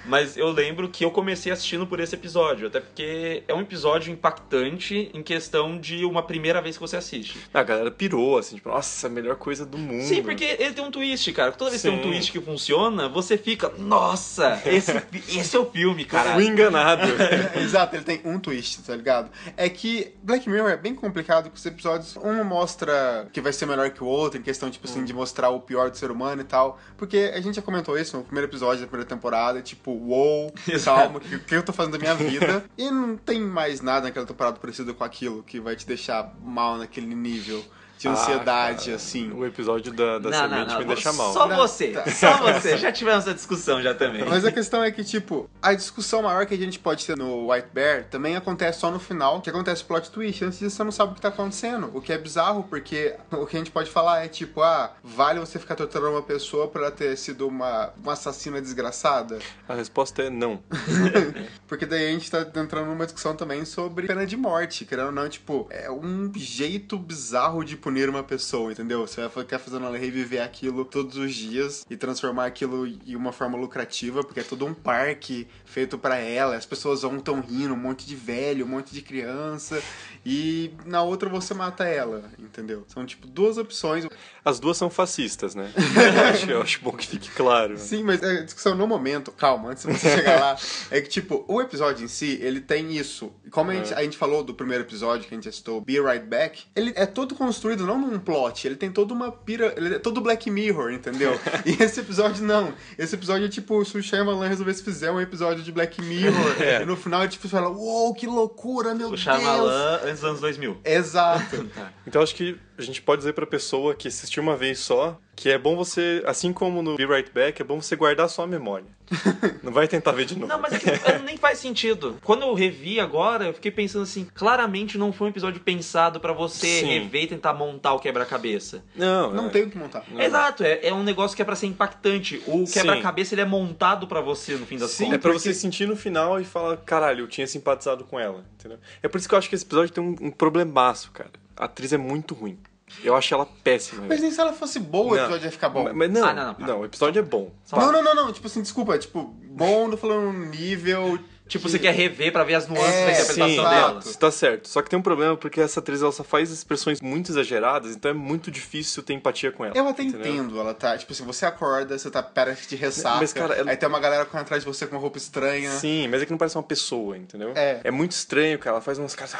[0.09, 4.11] Mas eu lembro que eu comecei assistindo por esse episódio, até porque é um episódio
[4.11, 7.37] impactante em questão de uma primeira vez que você assiste.
[7.53, 10.03] A galera pirou, assim, tipo, nossa, a melhor coisa do mundo.
[10.03, 11.51] Sim, porque ele tem um twist, cara.
[11.51, 12.09] Toda vez que tem um Sim.
[12.09, 14.91] twist que funciona, você fica, nossa, esse,
[15.29, 16.33] esse é o filme, cara.
[16.33, 17.03] Fui enganado.
[17.61, 19.29] Exato, ele tem um twist, tá ligado?
[19.55, 22.17] É que Black Mirror é bem complicado com os episódios.
[22.17, 25.49] Um mostra que vai ser melhor que o outro, em questão, tipo assim, de mostrar
[25.51, 26.79] o pior do ser humano e tal.
[26.97, 31.17] Porque a gente já comentou isso no primeiro episódio da primeira temporada, tipo, uou, calma,
[31.17, 32.63] o que, que eu tô fazendo da minha vida?
[32.77, 36.77] E não tem mais nada naquela temporada parecido com aquilo que vai te deixar mal
[36.77, 37.63] naquele nível
[37.99, 39.29] de Ah, ansiedade, cara, assim.
[39.33, 41.33] O episódio da, da semente me deixa mal.
[41.33, 42.09] Só Não, você, tá.
[42.09, 42.77] só você.
[42.77, 44.23] Já tivemos essa discussão já também.
[44.23, 47.51] Mas a questão é que, tipo, a discussão maior que a gente pode ter no
[47.51, 50.45] White Bear também acontece só no final, que acontece o plot twist.
[50.45, 51.91] Antes disso, você não sabe o que tá acontecendo.
[51.93, 55.41] O que é bizarro, porque o que a gente pode falar é, tipo, ah, vale
[55.41, 59.39] você ficar torturando uma pessoa por ela ter sido uma, uma assassina desgraçada?
[59.67, 60.63] A resposta é não.
[61.67, 65.11] Porque daí a gente tá entrando numa discussão também sobre pena de morte, querendo ou
[65.11, 69.05] não, tipo, é um jeito bizarro de punir uma pessoa, entendeu?
[69.05, 73.31] Você vai ficar fazendo ela reviver aquilo todos os dias e transformar aquilo em uma
[73.31, 77.73] forma lucrativa, porque é todo um parque feito pra ela, as pessoas vão tão rindo,
[77.73, 79.81] um monte de velho, um monte de criança,
[80.23, 82.85] e na outra você mata ela, entendeu?
[82.87, 84.05] São, tipo, duas opções.
[84.45, 85.71] As duas são fascistas, né?
[85.75, 87.75] eu, acho, eu acho bom que fique claro.
[87.77, 90.57] Sim, mas a discussão no momento, calma, antes de você chegar lá,
[90.91, 93.31] é que, tipo, o episódio em si, ele tem isso.
[93.49, 96.25] Como a gente, a gente falou do primeiro episódio que a gente assistiu, Be Right
[96.25, 99.99] Back, ele é todo construído não num plot, ele tem toda uma pira, ele é
[99.99, 101.37] todo Black Mirror, entendeu?
[101.65, 102.73] e esse episódio não.
[102.97, 106.81] Esse episódio é tipo, se o Shyamalan resolvesse fazer um episódio de Black Mirror, É.
[106.81, 109.21] e no final ele tipo fala, uou, que loucura, meu O Deus!
[109.21, 110.77] Shyamalan antes dos anos 2000.
[110.83, 111.69] Exato.
[112.07, 115.49] Então acho que a gente pode dizer pra pessoa que assistiu uma vez só que
[115.49, 118.47] é bom você, assim como no Be Right Back, é bom você guardar só a
[118.47, 118.87] memória.
[119.63, 120.47] Não vai tentar ver de novo.
[120.47, 122.17] Não, mas é que é, nem faz sentido.
[122.23, 126.33] Quando eu revi agora, eu fiquei pensando assim, claramente não foi um episódio pensado pra
[126.33, 126.87] você Sim.
[126.87, 128.83] rever e tentar montar o quebra-cabeça.
[128.93, 129.49] Não, Não é.
[129.49, 130.03] tem o que montar.
[130.17, 132.43] Exato, é, é um negócio que é pra ser impactante.
[132.45, 135.21] O quebra-cabeça ele é montado pra você no fim das Sim, É contas.
[135.21, 138.77] pra porque- você sentir no final e falar, caralho, eu tinha simpatizado com ela, entendeu?
[139.01, 141.31] É por isso que eu acho que esse episódio tem um, um problemaço, cara.
[141.57, 142.57] A atriz é muito ruim.
[143.03, 144.05] Eu acho ela péssima.
[144.07, 145.23] Mas nem se ela fosse boa, o Não.
[145.23, 145.83] episódio ia ficar bom.
[145.83, 146.77] Mas, mas não, Ah, não, não, não, para.
[146.77, 147.51] o episódio é bom.
[147.71, 148.33] Não, não, não, não.
[148.33, 148.97] Tipo assim, desculpa.
[148.97, 151.17] Tipo, bom, não falando um nível.
[151.47, 154.01] Tipo, que- você quer rever pra ver as nuances É, da interpretação Sim, dela.
[154.01, 154.67] Você tá certo.
[154.69, 158.11] Só que tem um problema porque essa atriz ela só faz expressões muito exageradas, então
[158.11, 159.75] é muito difícil ter empatia com ela.
[159.75, 160.31] Eu até entendeu?
[160.31, 163.71] entendo, ela tá, tipo assim, você acorda, você tá perto de ressaca, Mas, cara, ela-
[163.71, 165.71] aí tem uma galera correndo atrás de você com uma roupa estranha.
[165.71, 167.51] Sim, mas é que não parece uma pessoa, entendeu?
[167.55, 167.89] É.
[167.89, 168.75] muito estranho, cara.
[168.75, 169.35] Ela faz umas caras.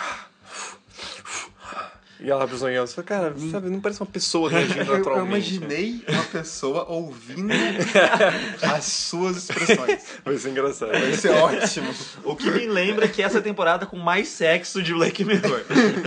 [2.22, 4.86] E ela abre os olhos e fala, cara, sabe, não parece uma pessoa reagindo Eu,
[4.86, 5.56] eu naturalmente.
[5.56, 7.54] imaginei uma pessoa ouvindo
[8.76, 10.04] as suas expressões.
[10.26, 10.92] Vai ser engraçado.
[10.92, 11.94] Vai ser ótimo.
[12.24, 15.62] O que me lembra que essa é a temporada com mais sexo de Black Mirror.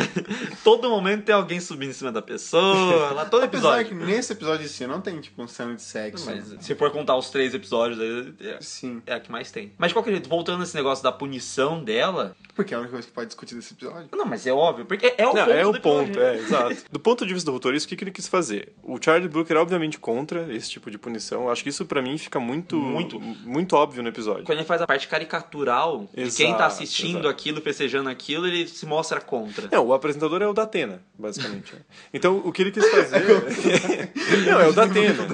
[0.62, 4.06] todo momento tem alguém subindo em cima da pessoa, lá todo Apesar que episódio.
[4.06, 6.26] nesse episódio em si não tem, tipo, um cena de sexo.
[6.26, 7.98] Mas se for contar os três episódios,
[8.40, 9.02] é- Sim.
[9.06, 9.72] é a que mais tem.
[9.78, 12.36] Mas de qualquer jeito, voltando nesse negócio da punição dela.
[12.54, 14.08] Porque é a única coisa que pode discutir desse episódio.
[14.12, 15.50] Não, mas é óbvio, porque é o Não, ponto.
[15.56, 16.22] é do o ponto, episódio.
[16.22, 16.76] é, exato.
[16.90, 18.72] Do ponto de vista do roteirista, o que, que ele quis fazer?
[18.82, 21.48] O Charlie Brooker é obviamente contra esse tipo de punição.
[21.50, 23.20] Acho que isso pra mim fica muito, Muito.
[23.20, 24.44] muito óbvio no episódio.
[24.44, 27.28] Quando ele faz a parte caricatural de quem tá Exato, assistindo exato.
[27.28, 29.68] aquilo, festejando aquilo, ele se mostra contra.
[29.70, 31.72] Não, o apresentador é o Datena, basicamente.
[32.14, 33.22] Então, o que ele quis fazer...
[34.46, 35.26] Não, é o Datena.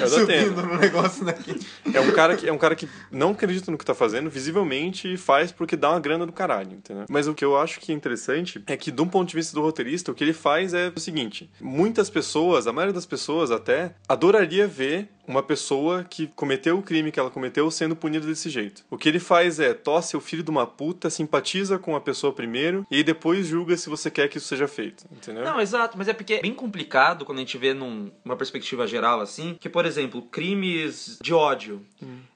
[0.00, 0.62] É o Subindo Datena.
[0.62, 1.58] no negócio daqui.
[1.92, 5.12] É um, cara que, é um cara que não acredita no que tá fazendo, visivelmente,
[5.12, 7.04] e faz porque dá uma grana do caralho, entendeu?
[7.08, 9.54] Mas o que eu acho que é interessante é que, de um ponto de vista
[9.54, 13.50] do roteirista, o que ele faz é o seguinte: muitas pessoas, a maioria das pessoas
[13.50, 18.48] até, adoraria ver uma pessoa que cometeu o crime que ela cometeu sendo punida desse
[18.48, 18.84] jeito.
[18.88, 22.32] O que ele faz é tosse o filho de uma puta, simpatiza com a pessoa
[22.32, 25.44] primeiro e depois julga se você quer que isso seja feito, entendeu?
[25.44, 29.20] Não, exato, mas é porque é bem complicado quando a gente vê numa perspectiva geral
[29.20, 31.84] assim, que, por exemplo, crimes de ódio.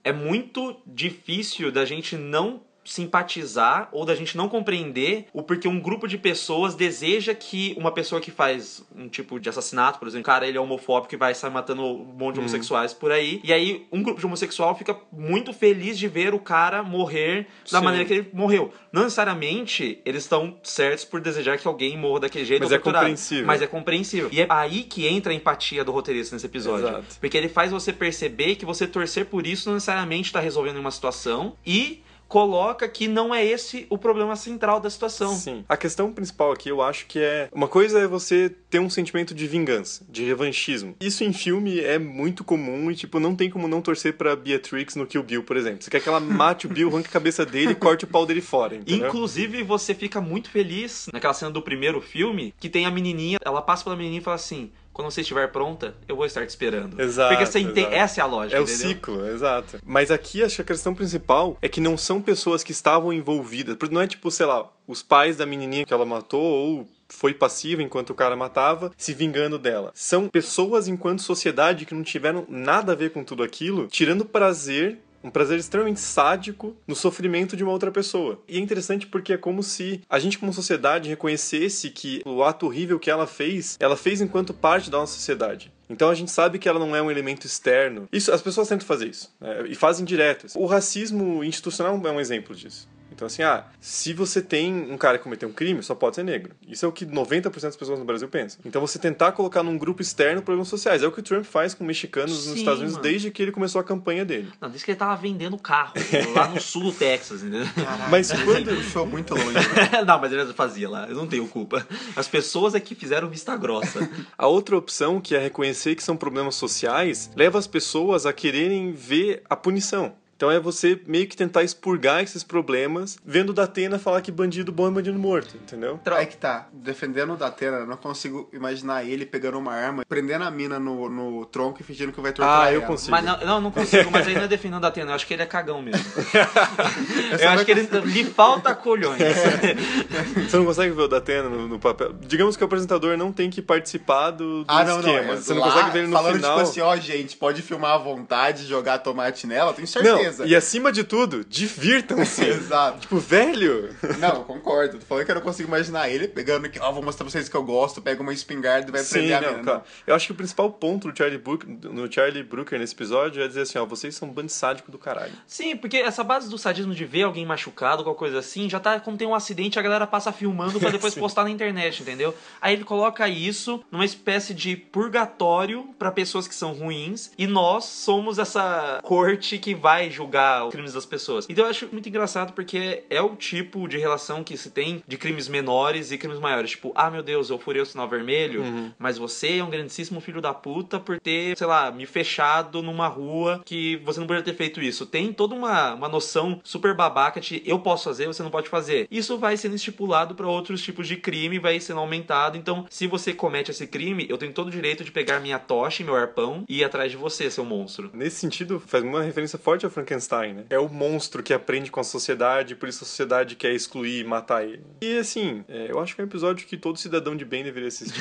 [0.03, 5.81] É muito difícil da gente não simpatizar ou da gente não compreender o porquê um
[5.81, 10.23] grupo de pessoas deseja que uma pessoa que faz um tipo de assassinato, por exemplo,
[10.23, 13.40] o cara ele é homofóbico e vai sair matando um monte de homossexuais por aí,
[13.45, 17.79] e aí um grupo de homossexual fica muito feliz de ver o cara morrer da
[17.79, 17.85] Sim.
[17.85, 18.73] maneira que ele morreu.
[18.93, 23.05] Não necessariamente eles estão certos por desejar que alguém morra daquele jeito Mas é torturado.
[23.05, 23.47] compreensível.
[23.47, 24.29] Mas é compreensível.
[24.33, 26.88] E é aí que entra a empatia do roteirista nesse episódio.
[26.88, 27.16] Exato.
[27.21, 30.90] Porque ele faz você perceber que você torcer por isso não necessariamente está resolvendo uma
[30.90, 35.35] situação e coloca que não é esse o problema central da situação.
[35.35, 35.64] Sim.
[35.69, 37.49] A questão principal aqui, eu acho que é.
[37.53, 40.95] Uma coisa é você ter um sentimento de vingança, de revanchismo.
[41.01, 44.95] Isso em filme é muito comum e, tipo, não tem como não torcer pra Beatrix
[44.95, 45.83] no Kill Bill, por exemplo.
[45.83, 48.25] Você quer que ela mate o Bill, arranque a cabeça dele e corte o pau
[48.25, 49.09] dele fora, entendeu?
[49.09, 53.61] Inclusive, você fica muito feliz naquela cena do primeiro filme que tem a menininha, ela
[53.61, 57.00] passa pela menininha e fala assim: quando você estiver pronta, eu vou estar te esperando.
[57.00, 57.79] Exato, Porque você exato.
[57.94, 58.88] essa é a lógica, É o entendeu?
[58.88, 59.79] ciclo, exato.
[59.85, 63.76] Mas aqui acho que a questão principal é que não são pessoas que estavam envolvidas.
[63.76, 67.35] Porque Não é tipo, sei lá, os pais da menininha que ela matou ou foi
[67.35, 69.90] passiva enquanto o cara matava, se vingando dela.
[69.94, 74.98] São pessoas enquanto sociedade que não tiveram nada a ver com tudo aquilo, tirando prazer
[75.23, 78.41] um prazer extremamente sádico no sofrimento de uma outra pessoa.
[78.49, 82.67] E é interessante porque é como se a gente, como sociedade, reconhecesse que o ato
[82.67, 85.73] horrível que ela fez, ela fez enquanto parte da nossa sociedade.
[85.89, 88.09] Então a gente sabe que ela não é um elemento externo.
[88.13, 89.33] Isso, as pessoas tentam fazer isso.
[89.41, 89.65] né?
[89.69, 90.47] E fazem direto.
[90.55, 92.89] O racismo institucional é um exemplo disso.
[93.21, 96.23] Então, assim, ah, se você tem um cara que cometeu um crime, só pode ser
[96.23, 96.55] negro.
[96.67, 98.59] Isso é o que 90% das pessoas no Brasil pensam.
[98.65, 101.03] Então, você tentar colocar num grupo externo problemas sociais.
[101.03, 103.03] É o que o Trump faz com mexicanos nos Sim, Estados Unidos mano.
[103.03, 104.51] desde que ele começou a campanha dele.
[104.59, 105.93] Não, diz que ele tava vendendo carro
[106.35, 107.67] lá no sul do Texas, entendeu?
[108.09, 108.75] Mas Ele quando.
[108.77, 109.59] puxou muito longe.
[110.07, 111.87] não, mas ele fazia lá, eu não tenho culpa.
[112.17, 114.09] As pessoas é que fizeram vista grossa.
[114.39, 118.93] A outra opção, que é reconhecer que são problemas sociais, leva as pessoas a quererem
[118.93, 120.15] ver a punição.
[120.40, 124.72] Então é você meio que tentar expurgar esses problemas, vendo o Datena falar que bandido
[124.72, 126.00] bom é bandido morto, entendeu?
[126.16, 130.44] Aí que tá, defendendo o Datena, eu não consigo imaginar ele pegando uma arma, prendendo
[130.44, 132.87] a mina no, no tronco e fingindo que vai torturar Ah, eu ela.
[132.87, 133.11] consigo.
[133.11, 135.42] Mas não, não, não consigo, mas não é defendendo a Atena, eu acho que ele
[135.42, 136.03] é cagão mesmo.
[137.38, 139.20] eu acho que ele lhe falta colhões.
[140.48, 142.14] Você não consegue ver o Datena no, no papel.
[142.18, 145.14] Digamos que o apresentador não tem que participar do, do Ah, não, não.
[145.14, 145.33] esquema.
[145.35, 146.57] é Você não lá, consegue ver ele no falando final.
[146.57, 150.49] tipo assim, ó, gente, pode filmar à vontade, jogar tomate nela, eu tenho não, certeza.
[150.49, 152.45] e acima de tudo, divirtam-se.
[152.47, 153.01] Exato.
[153.01, 153.95] tipo, velho.
[154.19, 154.99] Não, eu concordo.
[154.99, 157.49] Tô falando que eu não consigo imaginar ele pegando que, ó, vou mostrar pra vocês
[157.49, 159.83] que eu gosto, pega uma espingarda e vai Sim, prender a não, claro.
[160.07, 163.49] Eu acho que o principal ponto do Charlie, Brook, no Charlie Brooker nesse episódio é
[163.49, 165.33] dizer assim, ó, vocês são um bando sádico do caralho.
[165.47, 169.01] Sim, porque essa base do sadismo de ver alguém machucado, qualquer coisa assim, já tá
[169.01, 172.35] quando tem um acidente, a galera passa filmando pra depois postar na internet, entendeu?
[172.61, 177.85] Aí ele coloca isso numa espécie de purgatório pra pessoas que são ruins e nós
[177.85, 181.47] somos essa corte que vai julgar os crimes das pessoas.
[181.49, 185.17] Então eu acho muito engraçado porque é o tipo de relação que se tem de
[185.17, 186.73] crimes menores e crimes maiores.
[186.73, 188.63] Tipo, ah meu Deus, eu furei o sinal vermelho,
[188.99, 193.09] mas você é um grandíssimo filho da puta por ter, sei lá, me fechado numa
[193.09, 195.07] rua que você não poderia ter feito isso.
[195.07, 199.09] Tem toda uma, uma noção super babaca de eu posso fazer, você não pode fazer.
[199.11, 202.57] Isso vai sendo estipulado para outros tipos de crime, vai sendo aumentado.
[202.57, 206.03] Então, se você comete esse crime, eu tenho todo o direito de pegar minha tocha
[206.03, 208.11] e meu arpão e ir atrás de você, seu monstro.
[208.13, 210.64] Nesse sentido, faz uma referência forte ao Frankenstein, né?
[210.70, 214.25] É o monstro que aprende com a sociedade, por isso a sociedade quer excluir e
[214.25, 214.83] matar ele.
[215.01, 217.88] E assim, é, eu acho que é um episódio que todo cidadão de bem deveria
[217.88, 218.20] assistir.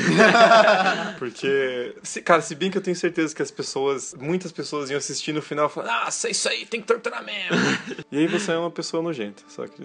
[1.17, 4.97] Porque, se- cara, se bem que eu tenho certeza que as pessoas, muitas pessoas iam
[4.97, 7.57] assistir no final falando, ah, é isso aí, tem que torturar mesmo.
[8.11, 9.83] e aí você é uma pessoa nojenta, só que.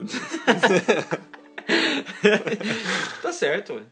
[3.22, 3.82] Tá certo, ué.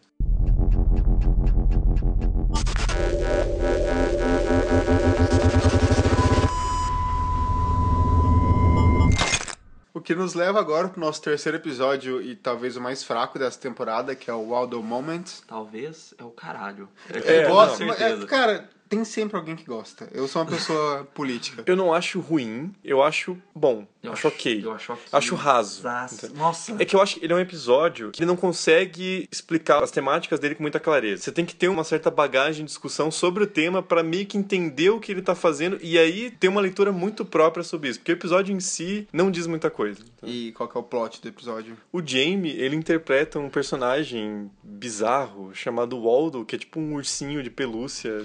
[9.94, 13.60] O que nos leva agora pro nosso terceiro episódio e talvez o mais fraco dessa
[13.60, 15.24] temporada, que é o Waldo Moment.
[15.46, 16.88] Talvez é o caralho.
[17.10, 17.84] É, certeza.
[17.84, 20.06] mas, é, cara, tem sempre alguém que gosta.
[20.12, 21.62] Eu sou uma pessoa política.
[21.64, 23.86] Eu não acho ruim, eu acho bom.
[24.02, 24.60] Eu acho ok.
[24.62, 25.04] Eu acho ok.
[25.10, 25.82] Acho raso.
[25.82, 26.14] Nossa.
[26.26, 26.36] Entendeu?
[26.36, 26.76] Nossa.
[26.78, 29.90] É que eu acho que ele é um episódio que ele não consegue explicar as
[29.90, 31.22] temáticas dele com muita clareza.
[31.22, 34.36] Você tem que ter uma certa bagagem de discussão sobre o tema pra meio que
[34.36, 38.00] entender o que ele tá fazendo e aí ter uma leitura muito própria sobre isso.
[38.00, 40.00] Porque o episódio em si não diz muita coisa.
[40.00, 40.34] entendeu?
[40.36, 41.78] E qual que é o plot do episódio?
[41.92, 47.50] O Jamie, ele interpreta um personagem bizarro chamado Waldo, que é tipo um ursinho de
[47.50, 48.24] pelúcia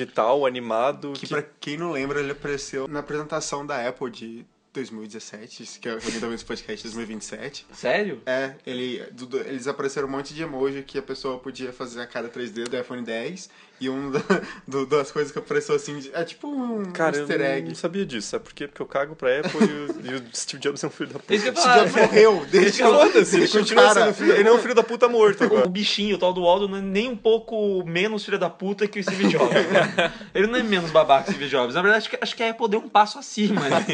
[0.00, 1.12] digital, animado.
[1.12, 5.94] Que, pra quem não lembra, ele apareceu na apresentação da Apple de 2017, que é
[5.94, 7.66] o também esse podcast 2027.
[7.72, 8.22] Sério?
[8.24, 9.04] É, ele,
[9.46, 12.78] eles apareceram um monte de emoji que a pessoa podia fazer a cara 3D do
[12.78, 14.20] iPhone 10 e um da-
[14.68, 17.68] do- das coisas que apareceu assim, é tipo um Cara, easter eu egg.
[17.68, 18.66] não sabia disso, sabe por quê?
[18.68, 21.18] Porque eu cago pra Apple e, o, e o Steve Jobs é um filho da
[21.18, 21.34] puta.
[21.34, 21.54] Eu Steve.
[21.56, 24.04] Jobs morreu, deixa Foda-se, ele continua cara.
[24.04, 25.66] sendo filho, ele é um filho da puta morto agora.
[25.66, 28.86] O bichinho, o tal do Waldo, não é nem um pouco menos filho da puta
[28.86, 29.50] que o Steve Jobs.
[30.34, 31.74] Ele não é menos babaca que o Steve Jobs.
[31.74, 33.60] Na verdade, acho que, acho que a Apple deu um passo acima.
[33.68, 33.84] né?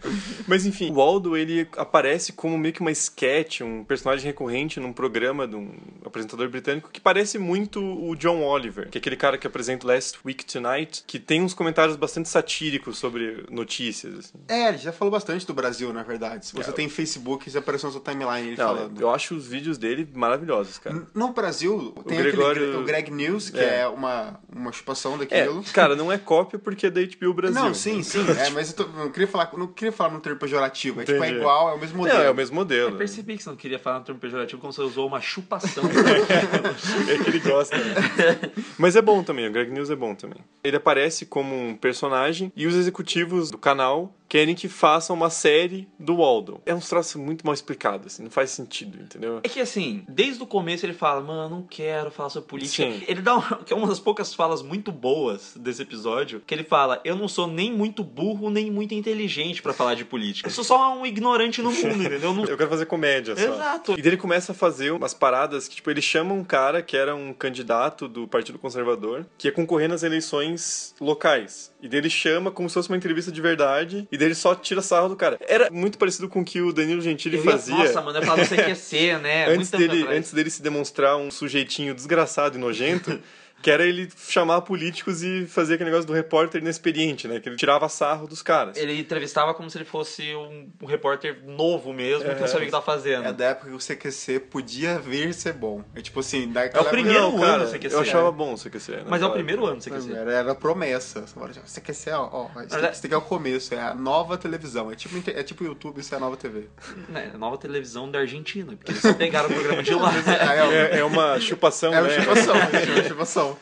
[0.46, 4.92] Mas enfim, o Waldo ele aparece como meio que uma sketch, um personagem recorrente num
[4.92, 5.70] programa de um
[6.04, 10.18] apresentador britânico que parece muito o John Oliver, que é aquele cara que apresenta Last
[10.24, 14.18] Week Tonight, que tem uns comentários bastante satíricos sobre notícias.
[14.18, 14.32] assim.
[14.48, 16.46] É, ele já falou bastante do Brasil, na verdade.
[16.46, 16.72] Se você É.
[16.72, 19.00] tem Facebook, você apareceu na sua timeline ele Não, falando.
[19.00, 21.02] eu acho os vídeos dele maravilhosos, cara.
[21.14, 23.80] No Brasil, tem Gregório- aquele o Greg News, que É.
[23.80, 25.62] é, uma, uma chupação É, daquilo.
[25.72, 27.60] cara, não é cópia porque é da HBO Brasil.
[27.62, 28.24] Não, sim, sim.
[28.46, 31.00] É, mas eu tô- não queria falar, não queria falar num termo pejorativo.
[31.00, 32.18] É tipo, é igual, é o mesmo modelo.
[32.18, 32.90] Não, é o mesmo modelo.
[32.90, 35.84] Eu percebi que você não queria falar no termo pejorativo como você usou uma chupação.
[37.08, 37.76] É que ele gosta.
[37.76, 37.94] né?
[38.78, 40.38] Mas é bom também, o Greg News é bom também.
[40.64, 45.88] Ele aparece como um personagem e os executivos do canal querem que façam uma série
[45.98, 46.60] do Waldo.
[46.66, 49.40] É um troço muito mal explicado, assim, não faz sentido, entendeu?
[49.42, 52.90] É que assim, desde o começo ele fala, mano, não quero falar sobre política.
[52.90, 53.02] Sim.
[53.06, 56.64] Ele dá uma, que é uma das poucas falas muito boas desse episódio, que ele
[56.64, 60.48] fala, eu não sou nem muito burro, nem muito inteligente pra falar de política.
[60.48, 62.20] Eu sou só um ignorante no mundo, entendeu?
[62.30, 63.42] Eu não- Eu quero fazer comédia só.
[63.54, 63.92] Exato.
[63.92, 66.96] E daí ele começa a fazer umas paradas que, tipo, ele chama um cara que
[66.96, 71.72] era um candidato do Partido Conservador, que ia concorrer nas eleições locais.
[71.82, 74.54] E daí ele chama como se fosse uma entrevista de verdade, e daí ele só
[74.54, 75.38] tira sarro do cara.
[75.46, 77.74] Era muito parecido com o que o Danilo Gentili Eu ia- fazia.
[77.76, 79.46] Nossa, mano, eu falava do CQC, né?
[79.48, 83.18] antes dele, antes dele se demonstrar um sujeitinho desgraçado e nojento,
[83.66, 87.40] Que era ele chamar políticos e fazer aquele negócio do repórter inexperiente, né?
[87.40, 88.76] Que ele tirava sarro dos caras.
[88.76, 92.66] Ele entrevistava como se ele fosse um, um repórter novo mesmo, que não sabia o
[92.66, 93.26] que tava fazendo.
[93.26, 95.82] É da época que o CQC podia vir ser bom.
[95.96, 97.92] É tipo assim, É o primeiro Não, cara, ano do CQC.
[97.92, 98.92] Eu achava bom o CQC.
[98.92, 99.04] né?
[99.08, 100.12] Mas é o primeiro ano do CQC.
[100.12, 101.22] Era, era promessa.
[101.22, 104.92] Você fala, CQC, ó, ó isso, aqui, é- é o começo, é a nova televisão.
[104.92, 106.68] É tipo, é tipo YouTube, isso é a nova TV.
[107.08, 110.12] Né, nova televisão da Argentina, porque eles só pegaram o programa de lá.
[110.14, 112.08] É, É, é uma chupação, é, é né?
[112.08, 113.55] uma chupação, é uma chupação.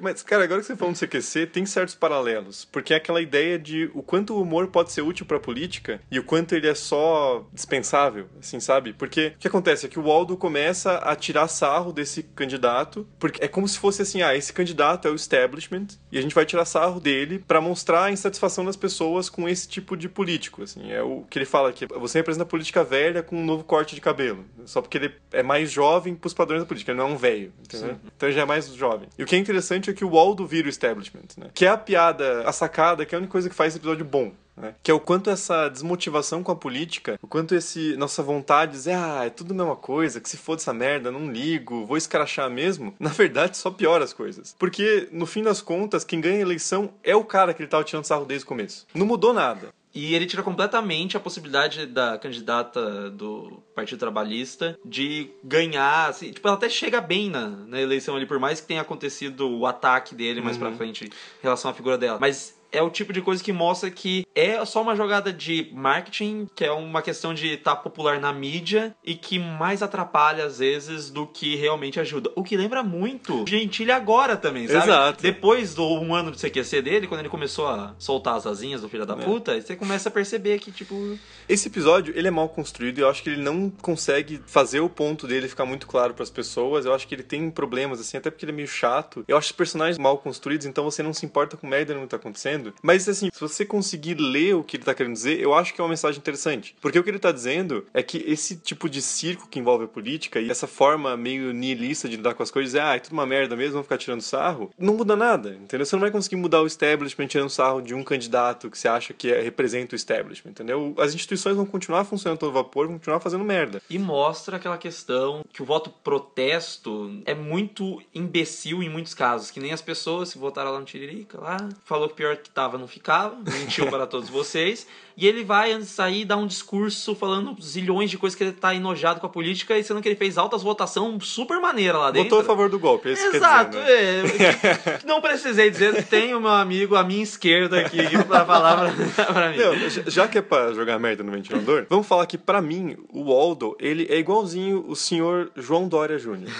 [0.00, 2.64] Mas, cara, agora que você falou do CQC, tem certos paralelos.
[2.64, 6.18] Porque é aquela ideia de o quanto o humor pode ser útil pra política e
[6.18, 8.92] o quanto ele é só dispensável, assim, sabe?
[8.92, 13.42] Porque o que acontece é que o Waldo começa a tirar sarro desse candidato, porque
[13.44, 16.44] é como se fosse assim, ah, esse candidato é o establishment e a gente vai
[16.44, 20.92] tirar sarro dele pra mostrar a insatisfação das pessoas com esse tipo de político, assim.
[20.92, 23.94] É o que ele fala que você representa a política velha com um novo corte
[23.94, 27.12] de cabelo, só porque ele é mais jovem pros padrões da política, ele não é
[27.12, 27.96] um velho, entendeu?
[28.16, 29.08] Então ele já é mais jovem.
[29.18, 31.48] E o que é interessante é que o Waldo vira o establishment, né?
[31.54, 34.04] Que é a piada, a sacada, que é a única coisa que faz esse episódio
[34.04, 34.32] bom.
[34.56, 34.74] né?
[34.82, 38.78] Que é o quanto essa desmotivação com a política, o quanto esse nossa vontade de
[38.78, 41.96] dizer, ah, é tudo a mesma coisa, que se for dessa merda, não ligo, vou
[41.96, 44.54] escrachar mesmo, na verdade só piora as coisas.
[44.58, 47.84] Porque, no fim das contas, quem ganha a eleição é o cara que ele tava
[47.84, 48.86] tirando sarro desde o começo.
[48.94, 49.68] Não mudou nada.
[49.96, 56.10] E ele tira completamente a possibilidade da candidata do Partido Trabalhista de ganhar.
[56.10, 59.48] Assim, tipo, ela até chega bem na, na eleição ali, por mais que tenha acontecido
[59.48, 61.10] o ataque dele mais pra frente em
[61.42, 62.18] relação à figura dela.
[62.20, 66.46] Mas é o tipo de coisa que mostra que é só uma jogada de marketing,
[66.54, 71.10] que é uma questão de estar popular na mídia e que mais atrapalha às vezes
[71.10, 72.30] do que realmente ajuda.
[72.34, 74.84] O que lembra muito Gentili agora também, sabe?
[74.84, 75.22] Exato.
[75.22, 78.88] Depois do um ano de CQC dele, quando ele começou a soltar as asinhas do
[78.88, 82.98] filho da puta, você começa a perceber que, tipo, Esse episódio, ele é mal construído
[82.98, 86.30] e eu acho que ele não consegue fazer o ponto dele ficar muito claro pras
[86.30, 86.84] pessoas.
[86.84, 89.24] Eu acho que ele tem problemas, assim, até porque ele é meio chato.
[89.28, 92.08] Eu acho os personagens mal construídos, então você não se importa com merda no que
[92.08, 92.55] tá acontecendo.
[92.82, 95.80] Mas, assim, se você conseguir ler o que ele tá querendo dizer, eu acho que
[95.80, 96.74] é uma mensagem interessante.
[96.80, 99.88] Porque o que ele tá dizendo é que esse tipo de circo que envolve a
[99.88, 103.12] política e essa forma meio nihilista de lidar com as coisas, é, ah, é tudo
[103.12, 105.84] uma merda mesmo, vamos ficar tirando sarro, não muda nada, entendeu?
[105.86, 109.12] Você não vai conseguir mudar o establishment tirando sarro de um candidato que você acha
[109.12, 110.94] que é- representa o establishment, entendeu?
[110.98, 113.82] As instituições vão continuar funcionando todo vapor, vão continuar fazendo merda.
[113.88, 119.50] E mostra aquela questão que o voto protesto é muito imbecil em muitos casos.
[119.50, 122.78] Que nem as pessoas se votaram lá no Tiririca, lá, falou que pior que tava
[122.78, 124.86] não ficava, mentiu para todos vocês.
[125.16, 128.52] E ele vai antes de sair dar um discurso falando zilhões de coisas que ele
[128.52, 132.10] tá enojado com a política e sendo que ele fez altas votação super maneira lá
[132.10, 132.28] dentro.
[132.28, 134.70] Votou a favor do golpe, é isso Exato, quer dizer, né?
[134.84, 135.00] é.
[135.08, 139.50] Não precisei dizer, tem o meu amigo à minha esquerda aqui pra falar pra, pra
[139.50, 139.56] mim.
[139.56, 142.96] Não, já- já que é pra jogar merda no ventilador, vamos falar que pra mim,
[143.08, 146.50] o Waldo, ele é igualzinho o senhor João Dória Jr.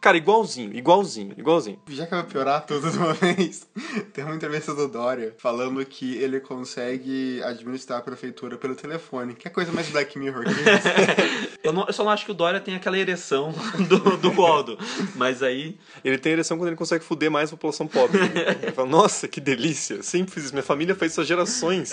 [0.00, 1.78] Cara, igualzinho, igualzinho, igualzinho.
[1.88, 3.66] Já que vai piorar tudo de uma vez,
[4.12, 9.34] tem uma entrevista do Dória falando que ele consegue administrar a prefeitura pelo telefone.
[9.34, 11.46] Que é coisa mais Black Mirror que isso.
[11.66, 13.52] Eu, não- eu só não acho que o Dória tem aquela ereção
[13.88, 14.78] do, do Waldo.
[15.16, 15.76] Mas aí.
[16.04, 18.20] Ele tem ereção quando ele consegue fuder mais a população pobre.
[18.62, 20.52] Ele fala, nossa, que delícia, sempre fiz isso.
[20.52, 21.90] Minha família fez isso há gerações.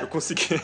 [0.00, 0.60] Eu consegui.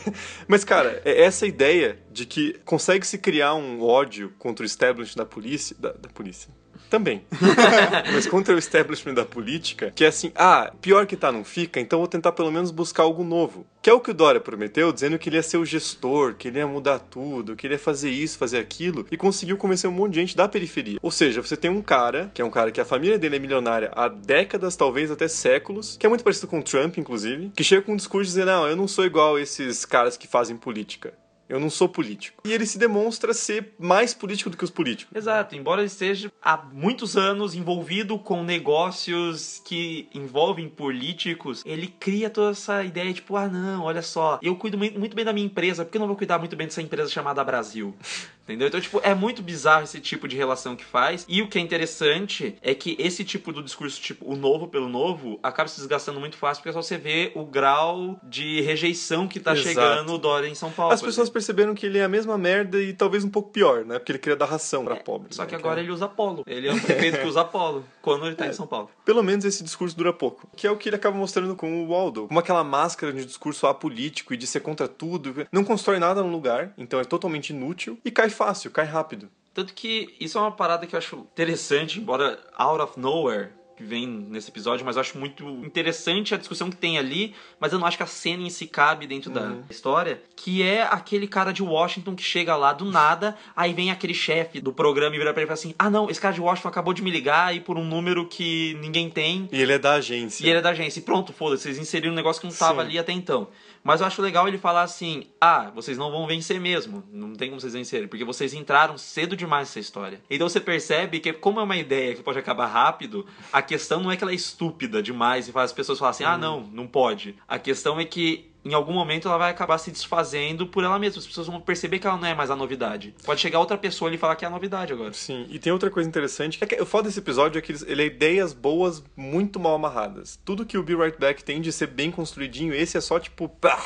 [0.47, 5.17] Mas, cara, é essa ideia de que consegue se criar um ódio contra o establishment
[5.17, 5.75] da polícia.
[5.77, 6.49] Da, da polícia.
[6.89, 7.23] Também.
[8.13, 11.79] Mas contra o establishment da política, que é assim, ah, pior que tá, não fica,
[11.79, 13.65] então vou tentar pelo menos buscar algo novo.
[13.81, 16.47] Que é o que o Dória prometeu, dizendo que ele ia ser o gestor, que
[16.47, 19.93] ele ia mudar tudo, que ele ia fazer isso, fazer aquilo, e conseguiu convencer um
[19.93, 20.97] monte de gente da periferia.
[21.01, 23.39] Ou seja, você tem um cara, que é um cara que a família dele é
[23.39, 27.63] milionária há décadas, talvez até séculos, que é muito parecido com o Trump, inclusive, que
[27.63, 31.13] chega com um discurso dizendo, não, eu não sou igual esses caras que fazem política.
[31.47, 32.41] Eu não sou político.
[32.45, 35.15] E ele se demonstra ser mais político do que os políticos.
[35.15, 42.29] Exato, embora ele esteja há muitos anos envolvido com negócios que envolvem políticos, ele cria
[42.29, 45.85] toda essa ideia, tipo, ah não, olha só, eu cuido muito bem da minha empresa,
[45.85, 47.95] por que não vou cuidar muito bem dessa empresa chamada Brasil?
[48.45, 48.67] Entendeu?
[48.67, 51.25] Então, tipo, é muito bizarro esse tipo de relação que faz.
[51.27, 54.87] E o que é interessante é que esse tipo do discurso, tipo, o novo pelo
[54.87, 59.27] novo, acaba se desgastando muito fácil, porque é só você vê o grau de rejeição
[59.27, 59.67] que tá Exato.
[59.67, 60.93] chegando o Dória em São Paulo.
[60.93, 61.33] As pessoas exemplo.
[61.33, 63.97] perceberam que ele é a mesma merda e talvez um pouco pior, né?
[63.97, 65.33] Porque ele queria dar ração pra pobre.
[65.33, 65.49] Só né?
[65.49, 66.43] que agora ele usa polo.
[66.45, 68.91] Ele é um prefeito que usa polo quando ele tá em São Paulo.
[69.03, 70.47] Pelo menos esse discurso dura pouco.
[70.55, 72.27] Que é o que ele acaba mostrando com o Waldo.
[72.27, 75.47] Como aquela máscara de discurso apolítico e de ser contra tudo.
[75.51, 77.97] Não constrói nada no lugar, então é totalmente inútil.
[78.05, 79.29] E cai fácil, cai rápido.
[79.53, 83.49] Tanto que isso é uma parada que eu acho interessante, embora out of nowhere.
[83.77, 87.73] que vem nesse episódio, mas eu acho muito interessante a discussão que tem ali, mas
[87.73, 91.27] eu não acho que a cena em si cabe dentro da história, que é aquele
[91.27, 95.19] cara de Washington que chega lá do nada, aí vem aquele chefe do programa e
[95.19, 97.11] vira pra ele e fala assim: "Ah, não, esse cara de Washington acabou de me
[97.11, 100.45] ligar e por um número que ninguém tem, E ele é da agência.
[100.45, 100.99] e ele é da agência.
[100.99, 102.87] E pronto, foda-se, vocês inseriram um negócio que não tava Sim.
[102.87, 103.49] ali até então.
[103.85, 107.03] Mas eu acho legal ele falar assim: ah, vocês não vão vencer mesmo.
[107.11, 110.19] Não tem como vocês vencerem, porque vocês entraram cedo demais nessa história.
[110.27, 114.11] Então você percebe que, como é uma ideia que pode acabar rápido, a questão não
[114.11, 116.87] é que ela é estúpida demais e faz as pessoas falarem assim: ah, não, não
[116.87, 117.35] pode.
[117.47, 118.51] A questão é que.
[118.65, 121.19] Em algum momento ela vai acabar se desfazendo por ela mesma.
[121.19, 123.13] As pessoas vão perceber que ela não é mais a novidade.
[123.23, 125.13] Pode chegar outra pessoa e falar que é a novidade agora.
[125.13, 128.01] Sim, e tem outra coisa interessante, é que o foda desse episódio é que ele
[128.01, 130.39] é ideias boas muito mal amarradas.
[130.43, 133.47] Tudo que o Be Right Back tem de ser bem construidinho, esse é só tipo,
[133.47, 133.79] pá.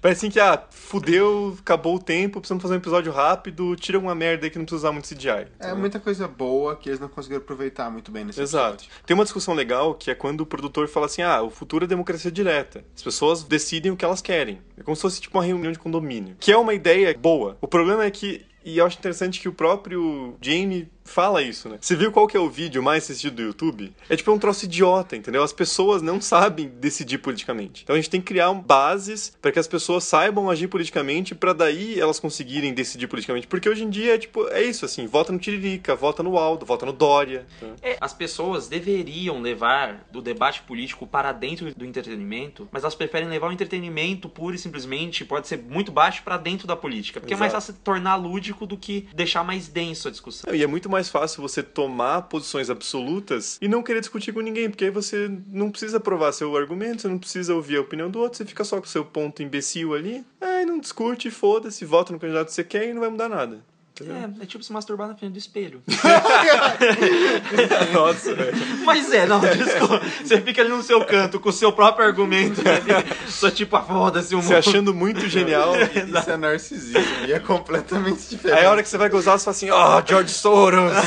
[0.00, 4.14] Parece assim que, ah, fudeu, acabou o tempo, precisamos fazer um episódio rápido, tira alguma
[4.14, 5.48] merda aí que não precisa usar muito CGI.
[5.58, 8.74] É muita coisa boa que eles não conseguiram aproveitar muito bem nesse Exato.
[8.74, 8.90] episódio.
[9.04, 11.88] Tem uma discussão legal que é quando o produtor fala assim: ah, o futuro é
[11.88, 12.82] democracia direta.
[12.96, 14.60] As pessoas decidem o que elas querem.
[14.76, 16.36] É como se fosse tipo uma reunião de condomínio.
[16.40, 17.58] Que é uma ideia boa.
[17.60, 18.46] O problema é que.
[18.62, 21.78] E eu acho interessante que o próprio Jamie fala isso, né?
[21.80, 23.92] Você viu qual que é o vídeo mais assistido do YouTube?
[24.08, 25.42] É tipo um troço idiota, entendeu?
[25.42, 27.82] As pessoas não sabem decidir politicamente.
[27.82, 31.52] Então a gente tem que criar bases para que as pessoas saibam agir politicamente para
[31.52, 33.46] daí elas conseguirem decidir politicamente.
[33.46, 36.64] Porque hoje em dia é tipo, é isso assim, vota no Tiririca, vota no Aldo,
[36.64, 37.46] vota no Dória.
[37.60, 37.74] né?
[37.82, 43.28] É, as pessoas deveriam levar o debate político para dentro do entretenimento, mas elas preferem
[43.28, 47.20] levar o entretenimento pura e simplesmente, pode ser muito baixo, para dentro da política.
[47.20, 47.66] Porque é mais Exato.
[47.66, 50.54] fácil tornar lúdico do que deixar mais denso a discussão.
[50.54, 54.68] E é muito mais fácil você tomar posições absolutas e não querer discutir com ninguém,
[54.68, 58.18] porque aí você não precisa provar seu argumento, você não precisa ouvir a opinião do
[58.18, 62.12] outro, você fica só com o seu ponto imbecil ali, aí não discute, foda-se, vota
[62.12, 63.60] no candidato que você quer e não vai mudar nada.
[64.00, 64.16] Entendeu?
[64.16, 65.82] É, é tipo se masturbar na frente do espelho.
[67.92, 68.56] Nossa, velho.
[68.84, 70.00] Mas é, não, desculpa.
[70.24, 72.64] Você fica ali no seu canto com o seu próprio argumento.
[72.64, 72.80] né?
[73.28, 74.46] Só tipo, ah, foda-se o mundo.
[74.46, 75.74] Você achando muito genial.
[75.76, 78.58] Isso é narcisismo e é completamente diferente.
[78.58, 80.92] Aí a hora que você vai gozar, você fala assim, ó, George Soros!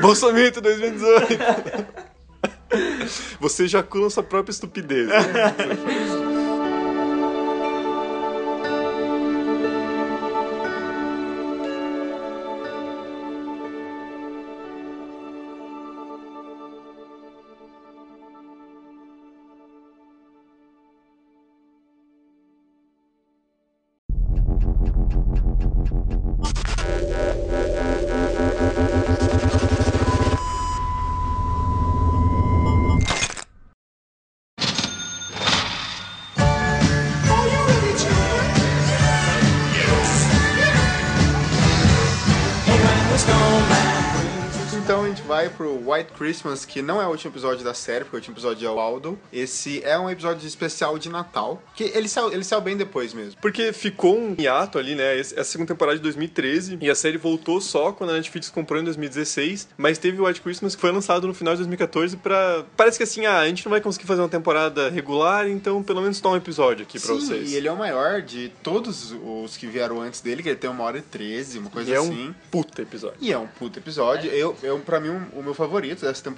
[0.00, 2.04] Bolsonaro 2018!
[3.40, 5.08] Você ejacula sua própria estupidez.
[5.08, 6.23] Então
[46.44, 48.78] Christmas, que não é o último episódio da série, porque o último episódio é o
[48.78, 49.18] Aldo.
[49.32, 53.40] Esse é um episódio especial de Natal, que ele saiu, ele saiu bem depois mesmo.
[53.40, 55.18] Porque ficou um hiato ali, né?
[55.18, 58.84] Essa segunda temporada de 2013 e a série voltou só quando a Netflix comprou em
[58.84, 62.64] 2016, mas teve o White Christmas que foi lançado no final de 2014 pra...
[62.76, 66.02] Parece que assim, ah, a gente não vai conseguir fazer uma temporada regular, então pelo
[66.02, 67.52] menos toma um episódio aqui pra Sim, vocês.
[67.52, 70.68] e ele é o maior de todos os que vieram antes dele, que ele tem
[70.70, 72.28] uma hora e treze, uma coisa E é assim.
[72.28, 73.16] um puta episódio.
[73.20, 74.30] E é um puto episódio.
[74.30, 76.33] Eu, eu, pra mim, um- o meu favorito dessa temporada.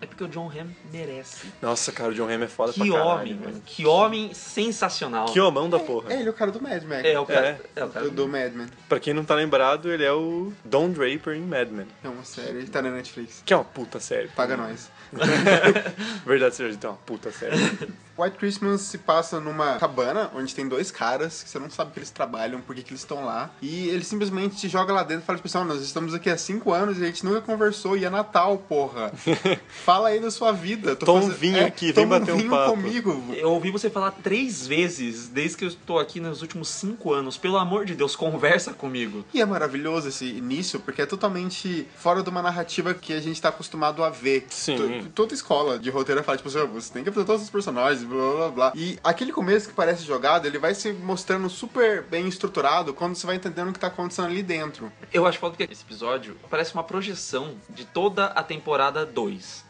[0.00, 1.46] É porque o John Hamm merece.
[1.60, 3.62] Nossa, cara, o John Hamm é foda Que pra caralho, homem, mano.
[3.64, 5.26] Que homem sensacional.
[5.26, 6.12] Que homão da porra.
[6.12, 7.06] É ele, o cara do Mad Men.
[7.06, 7.60] É, o cara.
[7.74, 8.06] É, o cara.
[8.06, 8.68] do, do Mad Men.
[8.88, 11.86] Pra quem não tá lembrado, ele é o Don Draper em Mad Men.
[12.02, 13.42] É uma série, ele tá na Netflix.
[13.44, 14.28] Que é uma puta série.
[14.28, 14.90] Paga nós.
[16.26, 17.56] Verdade seja dita, é uma puta série.
[18.16, 21.98] White Christmas se passa numa cabana onde tem dois caras que você não sabe que
[21.98, 23.50] eles trabalham, por que que eles estão lá.
[23.60, 26.72] E ele simplesmente te joga lá dentro e fala, pessoal, nós estamos aqui há cinco
[26.72, 29.12] anos e a gente nunca conversou e é Natal, porra.
[29.84, 30.94] Fala aí da sua vida.
[30.96, 32.70] Tô Toma um vinho aqui, vem bater um vinho papo.
[32.72, 33.34] comigo.
[33.36, 37.36] Eu ouvi você falar três vezes desde que eu tô aqui nos últimos cinco anos.
[37.36, 39.24] Pelo amor de Deus, conversa comigo.
[39.34, 43.40] E é maravilhoso esse início, porque é totalmente fora de uma narrativa que a gente
[43.40, 44.46] tá acostumado a ver.
[44.50, 44.76] Sim.
[44.76, 48.03] To- Toda escola de roteiro fala, tipo, assim, você tem que apresentar todos os personagens,
[48.04, 48.72] blá blá blá.
[48.74, 53.26] E aquele começo que parece jogado, ele vai se mostrando super bem estruturado quando você
[53.26, 54.92] vai entendendo o que tá acontecendo ali dentro.
[55.12, 59.64] Eu acho foda que esse episódio parece uma projeção de toda a temporada 2.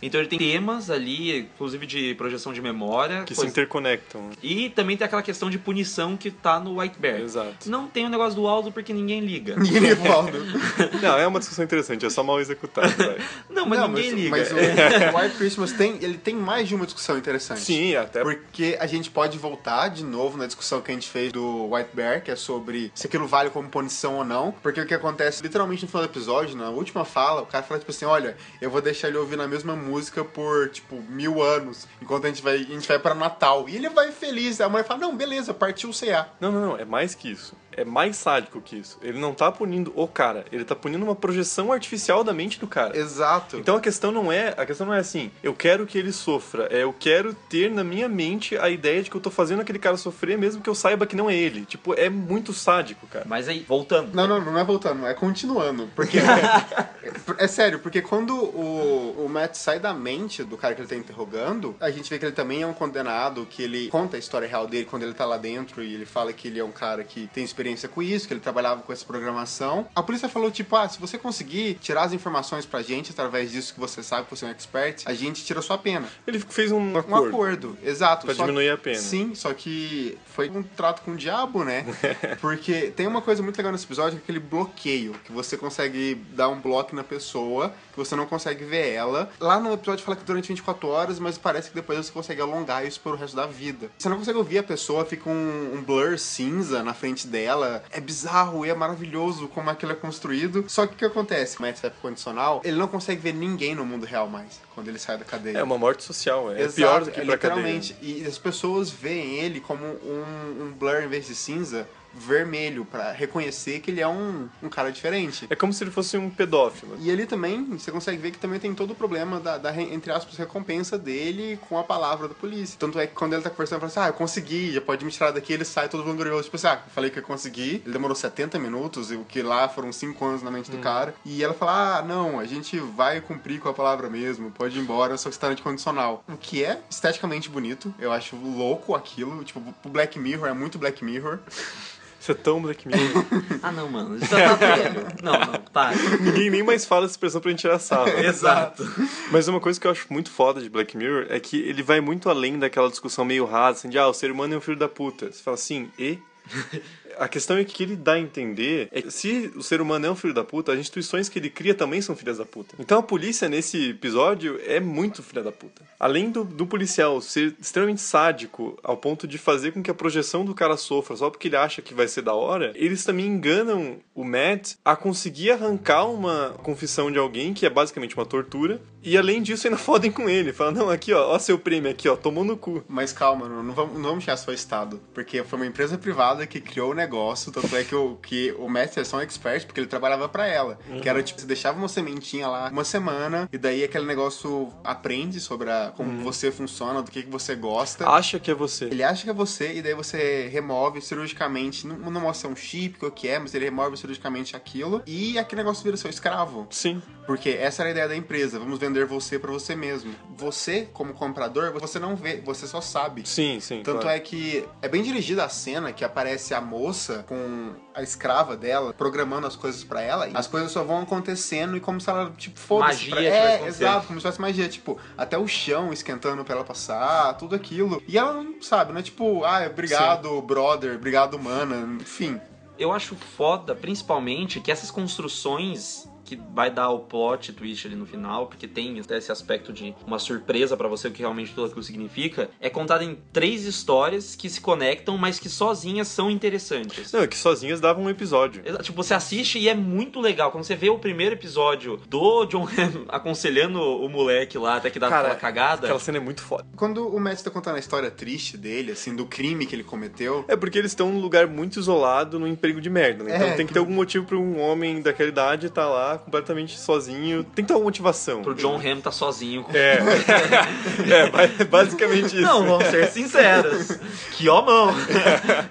[0.00, 3.22] Então ele tem temas ali, inclusive de projeção de memória.
[3.24, 4.30] Que se coisa- interconectam.
[4.42, 7.20] E também tem aquela questão de punição que tá no White Bear.
[7.20, 7.68] Exato.
[7.68, 9.56] Não tem o negócio do Aldo porque ninguém liga.
[9.56, 10.32] Ninguém me volta.
[11.00, 12.92] Não, é uma discussão interessante, é só mal executado.
[13.48, 14.30] Não, mas Não, ninguém liga.
[14.30, 14.58] Mas o, o
[15.22, 17.60] White Christmas tem, ele tem mais de uma discussão interessante.
[17.60, 21.32] Sim, até Porque a gente pode voltar de novo na discussão que a gente fez
[21.32, 24.52] do White Bear, que é sobre se aquilo vale como punição ou não.
[24.62, 27.78] Porque o que acontece literalmente no final do episódio, na última fala, o cara fala
[27.78, 31.86] tipo assim: olha, eu vou deixar ele ouvir a mesma música por tipo mil anos,
[32.00, 33.68] enquanto a gente vai, a gente vai pra Natal.
[33.68, 34.60] E ele vai feliz.
[34.60, 36.28] A mãe fala: não, beleza, partiu o CA.
[36.40, 37.54] Não, não, não, é mais que isso.
[37.76, 38.98] É mais sádico que isso.
[39.02, 42.66] Ele não tá punindo o cara, ele tá punindo uma projeção artificial da mente do
[42.66, 42.96] cara.
[42.96, 43.56] Exato.
[43.56, 46.68] Então a questão não é, a questão não é assim, eu quero que ele sofra,
[46.70, 49.78] é eu quero ter na minha mente a ideia de que eu tô fazendo aquele
[49.78, 51.64] cara sofrer mesmo que eu saiba que não é ele.
[51.64, 53.24] Tipo, é muito sádico, cara.
[53.26, 54.14] Mas aí, voltando.
[54.14, 55.88] Não, não, não é voltando, é continuando.
[55.94, 56.18] Porque.
[57.38, 60.96] é, sério, porque quando o, o Matt sai da mente do cara que ele tá
[60.96, 64.46] interrogando, a gente vê que ele também é um condenado, que ele conta a história
[64.46, 67.04] real dele quando ele tá lá dentro e ele fala que ele é um cara
[67.04, 69.86] que tem experiência com isso, que ele trabalhava com essa programação.
[69.94, 73.74] A polícia falou, tipo, ah, se você conseguir tirar as informações pra gente através disso
[73.74, 76.06] que você sabe, que você é um expert, a gente tira a sua pena.
[76.26, 77.28] Ele fez um Um acordo.
[77.28, 78.26] acordo, exato.
[78.26, 78.98] Pra diminuir a pena.
[78.98, 81.84] Sim, só que foi um trato com o diabo, né?
[82.40, 86.14] Porque tem uma coisa muito legal nesse episódio, que é aquele bloqueio, que você consegue
[86.32, 89.30] dar um bloco na pessoa, que você não consegue ver ela.
[89.40, 92.86] Lá no episódio fala que durante 24 horas, mas parece que depois você consegue alongar
[92.86, 93.90] isso pelo resto da vida.
[93.98, 97.51] Você não consegue ouvir a pessoa, fica um, um blur cinza na frente dela.
[97.90, 100.64] É bizarro e é maravilhoso como aquilo é construído.
[100.68, 101.56] Só que o que acontece?
[101.56, 105.18] O pro condicional, ele não consegue ver ninguém no mundo real mais, quando ele sai
[105.18, 105.58] da cadeia.
[105.58, 107.62] É uma morte social, é Exato, pior do que é pra cadeia.
[107.62, 107.96] literalmente.
[108.00, 113.12] E as pessoas veem ele como um, um blur em vez de cinza vermelho pra
[113.12, 115.46] reconhecer que ele é um, um cara diferente.
[115.50, 116.96] É como se ele fosse um pedófilo.
[117.00, 119.92] E ele também, você consegue ver que também tem todo o problema da, da, re-
[119.92, 122.76] entre aspas, recompensa dele com a palavra da polícia.
[122.78, 125.04] Tanto é que quando ele tá conversando, ele fala assim, ah, eu consegui, já pode
[125.04, 126.44] me tirar daqui, ele sai todo vanglorioso.
[126.44, 129.68] Tipo assim, ah, falei que eu consegui, ele demorou 70 minutos, e o que lá
[129.68, 131.14] foram 5 anos na mente do cara.
[131.24, 134.82] E ela fala, ah, não, a gente vai cumprir com a palavra mesmo, pode ir
[134.82, 136.24] embora, só que você tá de condicional.
[136.28, 140.78] O que é esteticamente bonito, eu acho louco aquilo, tipo, o Black Mirror é muito
[140.78, 141.38] Black Mirror.
[142.22, 143.24] Isso é tão Black Mirror.
[143.60, 144.16] Ah, não, mano.
[144.20, 145.06] Já tá velho.
[145.24, 145.96] Não, não, para.
[146.20, 148.10] Ninguém nem mais fala essa expressão pra gente tirar sarro.
[148.24, 148.88] Exato.
[149.32, 152.00] Mas uma coisa que eu acho muito foda de Black Mirror é que ele vai
[152.00, 154.78] muito além daquela discussão meio rasa, assim, de ah, o ser humano é um filho
[154.78, 155.32] da puta.
[155.32, 156.16] Você fala assim, e?
[157.18, 160.10] A questão é que ele dá a entender é que se o ser humano é
[160.10, 162.74] um filho da puta, as instituições que ele cria também são filhas da puta.
[162.78, 165.82] Então a polícia nesse episódio é muito filha da puta.
[165.98, 170.44] Além do, do policial ser extremamente sádico ao ponto de fazer com que a projeção
[170.44, 173.98] do cara sofra só porque ele acha que vai ser da hora, eles também enganam
[174.14, 179.16] o Matt a conseguir arrancar uma confissão de alguém que é basicamente uma tortura e
[179.16, 180.52] além disso ainda fodem com ele.
[180.52, 182.84] Fala, não, aqui ó, ó seu prêmio aqui ó, tomou no cu.
[182.88, 185.00] Mas calma, não, não vamos, não vamos tirar só Estado.
[185.12, 187.11] Porque foi uma empresa privada que criou o negócio.
[187.50, 190.46] Tanto é que o, que o Mestre é só um expert porque ele trabalhava pra
[190.46, 190.78] ela.
[191.00, 195.40] Que era tipo, você deixava uma sementinha lá uma semana, e daí aquele negócio aprende
[195.40, 198.08] sobre a, como você funciona, do que, que você gosta.
[198.08, 198.86] Acha que é você.
[198.86, 201.86] Ele acha que é você, e daí você remove cirurgicamente.
[201.86, 205.02] Não, não mostra um chip, o que é, mas ele remove cirurgicamente aquilo.
[205.06, 206.66] E aquele negócio vira seu escravo.
[206.70, 207.02] Sim.
[207.26, 208.58] Porque essa era a ideia da empresa.
[208.58, 210.14] Vamos vender você pra você mesmo.
[210.36, 213.28] Você, como comprador, você não vê, você só sabe.
[213.28, 213.82] Sim, sim.
[213.82, 214.16] Tanto claro.
[214.16, 216.91] é que é bem dirigida a cena que aparece a moça
[217.26, 220.28] com a escrava dela programando as coisas pra ela.
[220.34, 223.10] As coisas só vão acontecendo e como se ela, tipo, foda-se.
[223.10, 224.68] Magia pra- É, exato, como se fosse magia.
[224.68, 228.02] Tipo, até o chão esquentando pra ela passar, tudo aquilo.
[228.06, 232.40] E ela não sabe, não é tipo, ah, obrigado, brother, obrigado, mana, enfim.
[232.78, 238.06] Eu acho foda, principalmente, que essas construções que vai dar o plot twist ali no
[238.06, 241.66] final, porque tem até esse aspecto de uma surpresa pra você o que realmente tudo
[241.66, 247.12] aquilo significa, é contado em três histórias que se conectam, mas que sozinhas são interessantes.
[247.12, 248.62] Não, é que sozinhas davam um episódio.
[248.82, 250.50] Tipo, você assiste e é muito legal.
[250.50, 254.98] Quando você vê o primeiro episódio do John Hamm aconselhando o moleque lá, até que
[254.98, 255.86] dá aquela cagada.
[255.86, 256.64] Aquela cena é muito foda.
[256.76, 260.44] Quando o Matt tá contando a história triste dele, assim, do crime que ele cometeu,
[260.48, 263.36] É porque eles estão num lugar muito isolado, num emprego de merda, né?
[263.36, 266.78] Então É, tem que ter algum motivo pra um homem daquela idade estar lá completamente
[266.78, 267.44] sozinho.
[267.44, 268.42] Tem que ter uma motivação.
[268.42, 269.64] Pro John Hamm tá sozinho.
[269.64, 269.98] com- É.
[271.10, 272.40] é, ba- basicamente isso.
[272.40, 273.98] Não, vamos ser sinceros.
[274.32, 274.94] Que homão.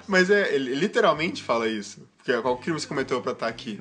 [0.06, 2.06] Mas é, ele literalmente fala isso.
[2.18, 3.78] Porque qual crime você cometeu pra estar aqui?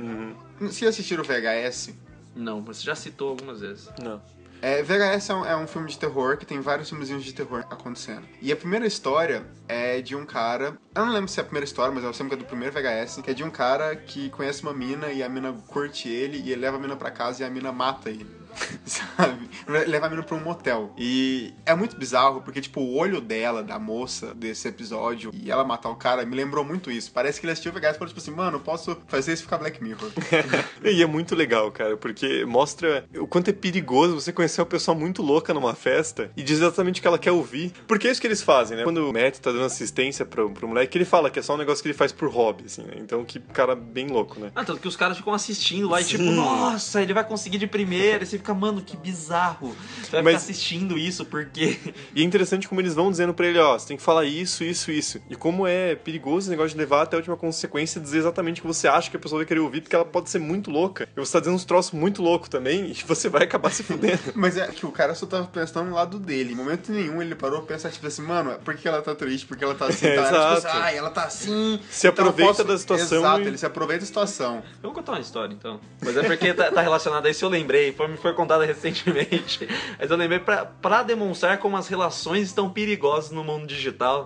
[0.70, 1.94] Se assistiram o VHS,
[2.36, 3.90] Não, você já citou algumas vezes.
[4.02, 4.22] Não.
[4.62, 7.66] É, VHS é um, é um filme de terror que tem vários filmezinhos de terror
[7.70, 8.24] acontecendo.
[8.42, 10.78] E a primeira história é de um cara.
[10.94, 12.74] Eu não lembro se é a primeira história, mas eu lembro que é do primeiro
[12.74, 16.38] VHS, que é de um cara que conhece uma mina e a mina curte ele
[16.38, 18.41] e ele leva a mina pra casa e a mina mata ele.
[18.86, 19.50] sabe?
[19.68, 20.94] Levar a menina pra um motel.
[20.98, 25.64] E é muito bizarro, porque, tipo, o olho dela, da moça desse episódio, e ela
[25.64, 27.12] matar o cara, me lembrou muito isso.
[27.12, 29.58] Parece que ele assistiu Vegas e falou, tipo assim, mano, eu posso fazer isso ficar
[29.58, 30.12] Black Mirror.
[30.84, 34.96] e é muito legal, cara, porque mostra o quanto é perigoso você conhecer uma pessoa
[34.96, 37.72] muito louca numa festa e dizer exatamente o que ela quer ouvir.
[37.88, 38.84] Porque é isso que eles fazem, né?
[38.84, 41.58] Quando o Matt tá dando assistência pro, pro moleque, ele fala que é só um
[41.58, 42.96] negócio que ele faz por hobby, assim, né?
[42.98, 44.52] Então, que cara bem louco, né?
[44.56, 47.68] Ah, tanto que os caras ficam assistindo lá e tipo, nossa, ele vai conseguir de
[47.68, 48.24] primeira.
[48.24, 49.76] E você fica, mano, que bizarro.
[50.02, 50.42] Você vai Mas...
[50.42, 51.80] ficar assistindo isso, porque.
[52.14, 54.64] E é interessante como eles vão dizendo pra ele, ó, você tem que falar isso,
[54.64, 55.22] isso, isso.
[55.30, 58.60] E como é perigoso esse negócio de levar até a última consequência e dizer exatamente
[58.60, 60.70] o que você acha que a pessoa vai querer ouvir, porque ela pode ser muito
[60.72, 61.08] louca.
[61.16, 64.20] E você tá dizendo uns troços muito loucos também, e você vai acabar se fudendo.
[64.36, 66.54] Mas é que o cara só tava pensando no lado dele.
[66.54, 69.46] Em momento nenhum ele parou pra pensar, tipo assim, mano, por que ela tá triste?
[69.46, 70.08] Por que ela tá assim?
[70.08, 70.28] É, tá?
[70.28, 70.62] Exato.
[70.62, 71.80] Tipo, ah, ela tá assim.
[71.90, 72.64] Se então aproveita posso...
[72.66, 73.20] da situação.
[73.20, 73.48] Exato, e...
[73.48, 74.64] ele se aproveita da situação.
[74.82, 75.80] Eu vou contar uma história então.
[76.02, 77.94] Mas é porque tá, tá relacionado a isso, eu lembrei.
[77.94, 79.68] Foi, me foi contada recentemente.
[80.00, 84.26] Mas eu lembrei pra, pra demonstrar como as relações estão perigosas no mundo digital.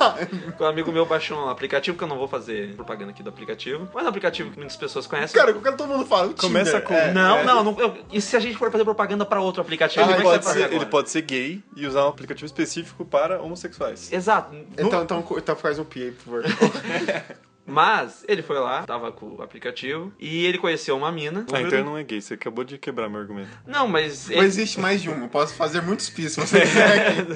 [0.58, 3.88] um amigo meu baixou um aplicativo, que eu não vou fazer propaganda aqui do aplicativo,
[3.92, 5.38] mas é um aplicativo que muitas pessoas conhecem.
[5.38, 6.32] Cara, que todo mundo fala.
[6.34, 6.94] Começa com.
[6.94, 7.44] É, não, é.
[7.44, 10.04] não, não eu, e se a gente for fazer propaganda pra outro aplicativo?
[10.04, 14.12] Ah, ele, pode ser, ele pode ser gay e usar um aplicativo específico para homossexuais.
[14.12, 14.54] Exato.
[14.72, 15.04] Então, no...
[15.04, 16.44] então, então faz um PA, por favor.
[17.72, 21.46] Mas ele foi lá, tava com o aplicativo, e ele conheceu uma mina.
[21.52, 23.50] Ah, então ele não é gay, você acabou de quebrar meu argumento.
[23.66, 24.28] Não, mas.
[24.28, 24.40] Ele...
[24.40, 27.26] Mas existe mais de um, eu posso fazer muitos pis se você quiser.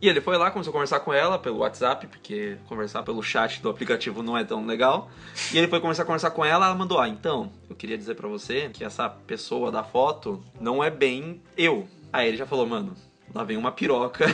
[0.00, 3.62] e ele foi lá, começou a conversar com ela pelo WhatsApp, porque conversar pelo chat
[3.62, 5.10] do aplicativo não é tão legal.
[5.52, 8.14] E ele foi começar a conversar com ela, ela mandou: Ah, então, eu queria dizer
[8.14, 11.88] para você que essa pessoa da foto não é bem eu.
[12.12, 12.94] Aí ele já falou, mano,
[13.32, 14.26] Lá vem uma piroca.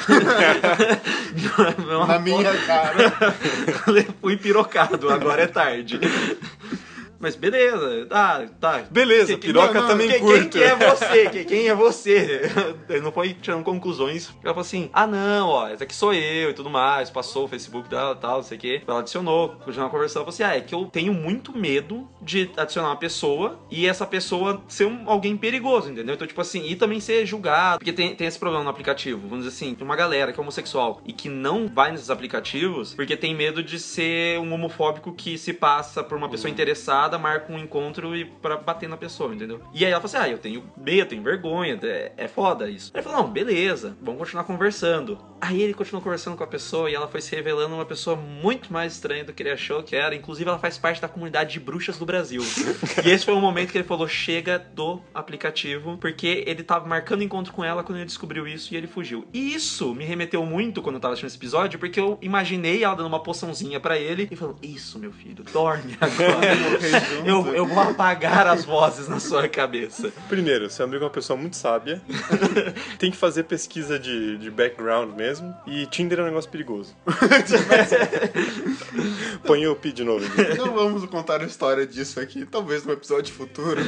[1.86, 3.12] uma Na minha cara.
[4.20, 6.01] Fui pirocado, agora é tarde.
[7.19, 8.85] Mas beleza, tá, tá.
[8.91, 10.49] Beleza, que, piroca não, não, também quem, curto.
[10.51, 11.31] Quem, é você?
[11.31, 12.51] Quem, quem, é você?
[12.89, 14.29] Ele não foi tirando conclusões.
[14.43, 17.11] Ela falou assim: ah, não, ó, essa aqui sou eu e tudo mais.
[17.11, 18.83] Passou o Facebook dela e tal, não sei o quê.
[18.87, 20.23] Ela adicionou, continuou conversando.
[20.23, 23.87] Ela falou assim: ah, é que eu tenho muito medo de adicionar uma pessoa e
[23.87, 26.14] essa pessoa ser um, alguém perigoso, entendeu?
[26.14, 27.79] Então, tipo assim, e também ser julgado.
[27.79, 29.21] Porque tem, tem esse problema no aplicativo.
[29.29, 32.95] Vamos dizer assim, tem uma galera que é homossexual e que não vai nesses aplicativos
[32.95, 36.55] porque tem medo de ser um homofóbico que se passa por uma pessoa uhum.
[36.55, 39.61] interessada marca um encontro e para bater na pessoa, entendeu?
[39.72, 42.90] E aí ela falou assim: ah, eu tenho medo, tenho vergonha, é, é foda isso.
[42.92, 45.18] Aí ele falou: não, beleza, vamos continuar conversando.
[45.40, 48.72] Aí ele continuou conversando com a pessoa e ela foi se revelando uma pessoa muito
[48.72, 50.14] mais estranha do que ele achou que era.
[50.14, 52.42] Inclusive, ela faz parte da comunidade de bruxas do Brasil.
[53.04, 57.22] e esse foi o momento que ele falou: chega do aplicativo, porque ele tava marcando
[57.22, 59.26] encontro com ela quando ele descobriu isso e ele fugiu.
[59.32, 62.94] E isso me remeteu muito quando eu tava assistindo esse episódio, porque eu imaginei ela
[62.94, 66.95] dando uma poçãozinha para ele e falando: Isso, meu filho, dorme agora.
[67.24, 70.12] Eu, eu vou apagar as vozes na sua cabeça.
[70.28, 72.01] Primeiro, seu amigo é uma pessoa muito sábia.
[72.99, 75.55] Tem que fazer pesquisa de, de background mesmo.
[75.66, 76.94] E Tinder é um negócio perigoso.
[79.44, 80.24] Põe o Pi de novo.
[80.57, 83.80] Não vamos contar a história disso aqui, talvez no episódio futuro.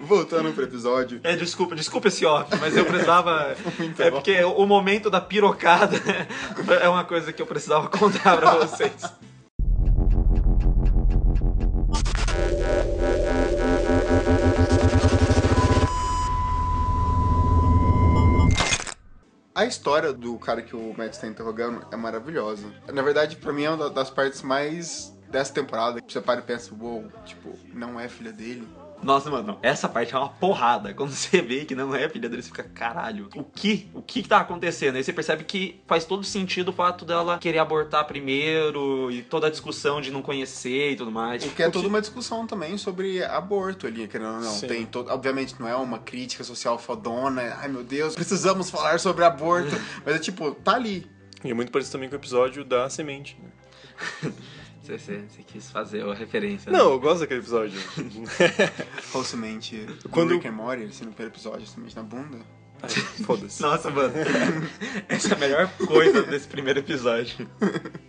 [0.00, 1.20] Voltando pro episódio.
[1.24, 3.56] É, desculpa, desculpa esse off, mas eu precisava.
[3.78, 4.18] Muito é bom.
[4.18, 5.96] porque o momento da pirocada
[6.80, 8.92] é uma coisa que eu precisava contar pra vocês.
[19.56, 22.70] A história do cara que o Matt está interrogando é maravilhosa.
[22.92, 26.42] Na verdade, para mim é uma das partes mais dessa temporada que você para e
[26.42, 28.68] pensa, uou, wow, tipo, não é filha dele.
[29.02, 30.92] Nossa, mano, essa parte é uma porrada.
[30.94, 33.88] Quando você vê que não é filha dele, você fica, caralho, o que?
[33.94, 34.96] O que, que tá acontecendo?
[34.96, 39.46] Aí você percebe que faz todo sentido o fato dela querer abortar primeiro e toda
[39.46, 41.44] a discussão de não conhecer e tudo mais.
[41.44, 44.52] Porque é toda uma discussão também sobre aborto ali, querendo ou não.
[44.52, 44.66] Sim.
[44.66, 49.24] Tem todo, obviamente não é uma crítica social fodona, ai meu Deus, precisamos falar sobre
[49.24, 49.74] aborto.
[50.04, 51.06] Mas é tipo, tá ali.
[51.44, 54.32] E é muito parecido também com o episódio da semente, né?
[54.86, 56.70] Você, você, você, quis fazer a referência.
[56.70, 56.94] Não, né?
[56.94, 57.76] eu gosto daquele episódio.
[59.02, 59.84] Falsamente.
[60.12, 60.34] Quando...
[60.34, 62.38] Rick and Morty, assim, no primeiro episódio, semente na bunda.
[63.24, 63.60] Foda-se.
[63.62, 64.14] Nossa, mano.
[65.08, 67.50] Essa é a melhor coisa desse primeiro episódio.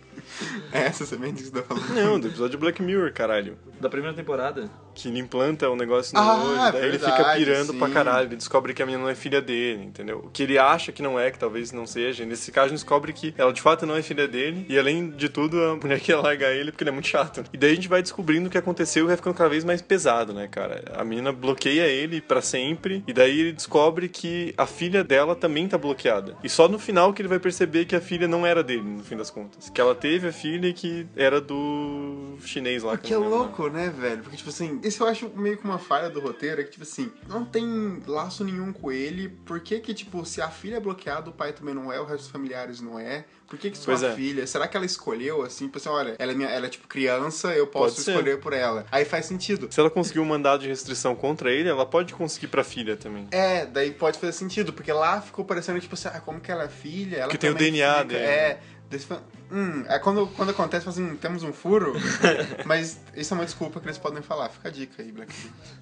[0.72, 1.94] É essa semente que você tá falando?
[1.94, 3.58] Não, do episódio Black Mirror, caralho.
[3.80, 4.70] Da primeira temporada?
[4.94, 7.78] Que ele implanta um negócio no ah, olho, daí verdade, ele fica pirando sim.
[7.78, 10.18] pra caralho, ele descobre que a menina não é filha dele, entendeu?
[10.24, 12.24] O que ele acha que não é, que talvez não seja.
[12.24, 15.62] Nesse caso, descobre que ela de fato não é filha dele, e além de tudo,
[15.62, 17.44] a mulher quer largar ele porque ele é muito chato.
[17.52, 19.80] E daí a gente vai descobrindo o que aconteceu e vai ficando cada vez mais
[19.80, 20.82] pesado, né, cara?
[20.96, 25.68] A menina bloqueia ele para sempre, e daí ele descobre que a filha dela também
[25.68, 26.36] tá bloqueada.
[26.42, 29.04] E só no final que ele vai perceber que a filha não era dele, no
[29.04, 29.70] fim das contas.
[29.70, 32.96] Que ela teve a filha e que era do chinês lá.
[32.96, 34.22] Que é louco, né, velho?
[34.22, 36.82] Porque, tipo assim, esse eu acho meio que uma falha do roteiro, é que, tipo
[36.82, 39.28] assim, não tem laço nenhum com ele.
[39.28, 42.04] Por que que, tipo, se a filha é bloqueada, o pai também não é, o
[42.04, 43.24] resto dos familiares não é?
[43.48, 44.14] Por que que sua é.
[44.14, 44.46] filha?
[44.46, 47.48] Será que ela escolheu, assim, tipo assim, olha, ela é, minha, ela é tipo criança,
[47.54, 48.84] eu posso escolher por ela.
[48.92, 49.68] Aí faz sentido.
[49.70, 53.26] Se ela conseguiu um mandado de restrição contra ele, ela pode conseguir pra filha também.
[53.30, 56.64] É, daí pode fazer sentido, porque lá ficou parecendo, tipo assim, ah, como que ela
[56.64, 57.16] é filha?
[57.16, 58.22] Ela Que tem o DNA fica- dele.
[58.22, 58.60] É.
[58.90, 61.94] daí você fala, Hum, é quando, quando acontece, assim, temos um furo,
[62.66, 64.48] mas isso é uma desculpa que eles podem falar.
[64.50, 65.32] Fica a dica aí, Black.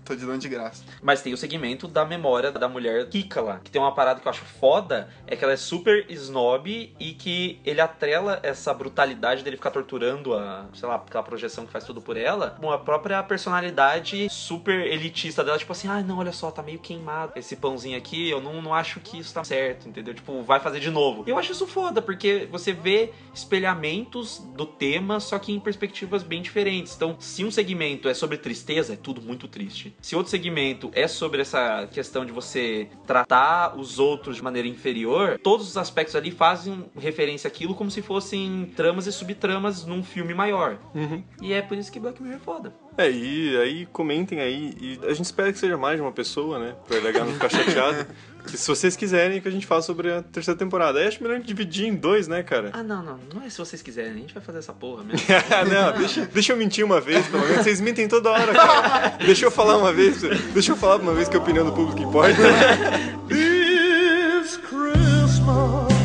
[0.05, 0.85] Tô de dando de graça.
[1.03, 3.61] Mas tem o segmento da memória da mulher Kika lá.
[3.63, 7.13] Que tem uma parada que eu acho foda, é que ela é super snob e
[7.15, 11.85] que ele atrela essa brutalidade dele ficar torturando a, sei lá, aquela projeção que faz
[11.85, 16.33] tudo por ela, com a própria personalidade super elitista dela, tipo assim, ah, não, olha
[16.33, 19.89] só, tá meio queimado esse pãozinho aqui, eu não, não acho que isso tá certo,
[19.89, 20.15] entendeu?
[20.15, 21.25] Tipo, vai fazer de novo.
[21.27, 22.96] Eu acho isso foda, porque você vê
[23.35, 26.95] espelhamentos do tema, só que em perspectivas bem diferentes.
[26.95, 29.95] Então, se um segmento é sobre tristeza, é tudo muito triste.
[30.01, 35.39] Se outro segmento é sobre essa questão de você tratar os outros de maneira inferior,
[35.43, 40.35] todos os aspectos ali fazem referência àquilo como se fossem tramas e subtramas num filme
[40.35, 40.79] maior.
[41.43, 42.86] E é por isso que Black Mirror é foda.
[42.99, 46.59] É, e aí comentem aí, e a gente espera que seja mais de uma pessoa,
[46.59, 46.75] né?
[46.89, 48.07] Pra legal não ficar chateado.
[48.47, 50.99] que se vocês quiserem que a gente fale sobre a terceira temporada.
[50.99, 52.71] Aí acho melhor a gente dividir em dois, né, cara?
[52.73, 53.19] Ah, não, não.
[53.35, 54.13] Não é se vocês quiserem.
[54.13, 55.27] A gente vai fazer essa porra mesmo.
[55.69, 57.65] não, deixa, deixa eu mentir uma vez, pelo menos.
[57.65, 59.19] Vocês mentem toda hora, cara.
[59.19, 60.23] Deixa eu falar uma vez.
[60.55, 62.37] Deixa eu falar uma vez que a opinião do público importa.
[63.29, 65.97] This Christmas.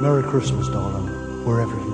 [0.00, 1.03] Merry Christmas, darling,
[1.44, 1.93] wherever you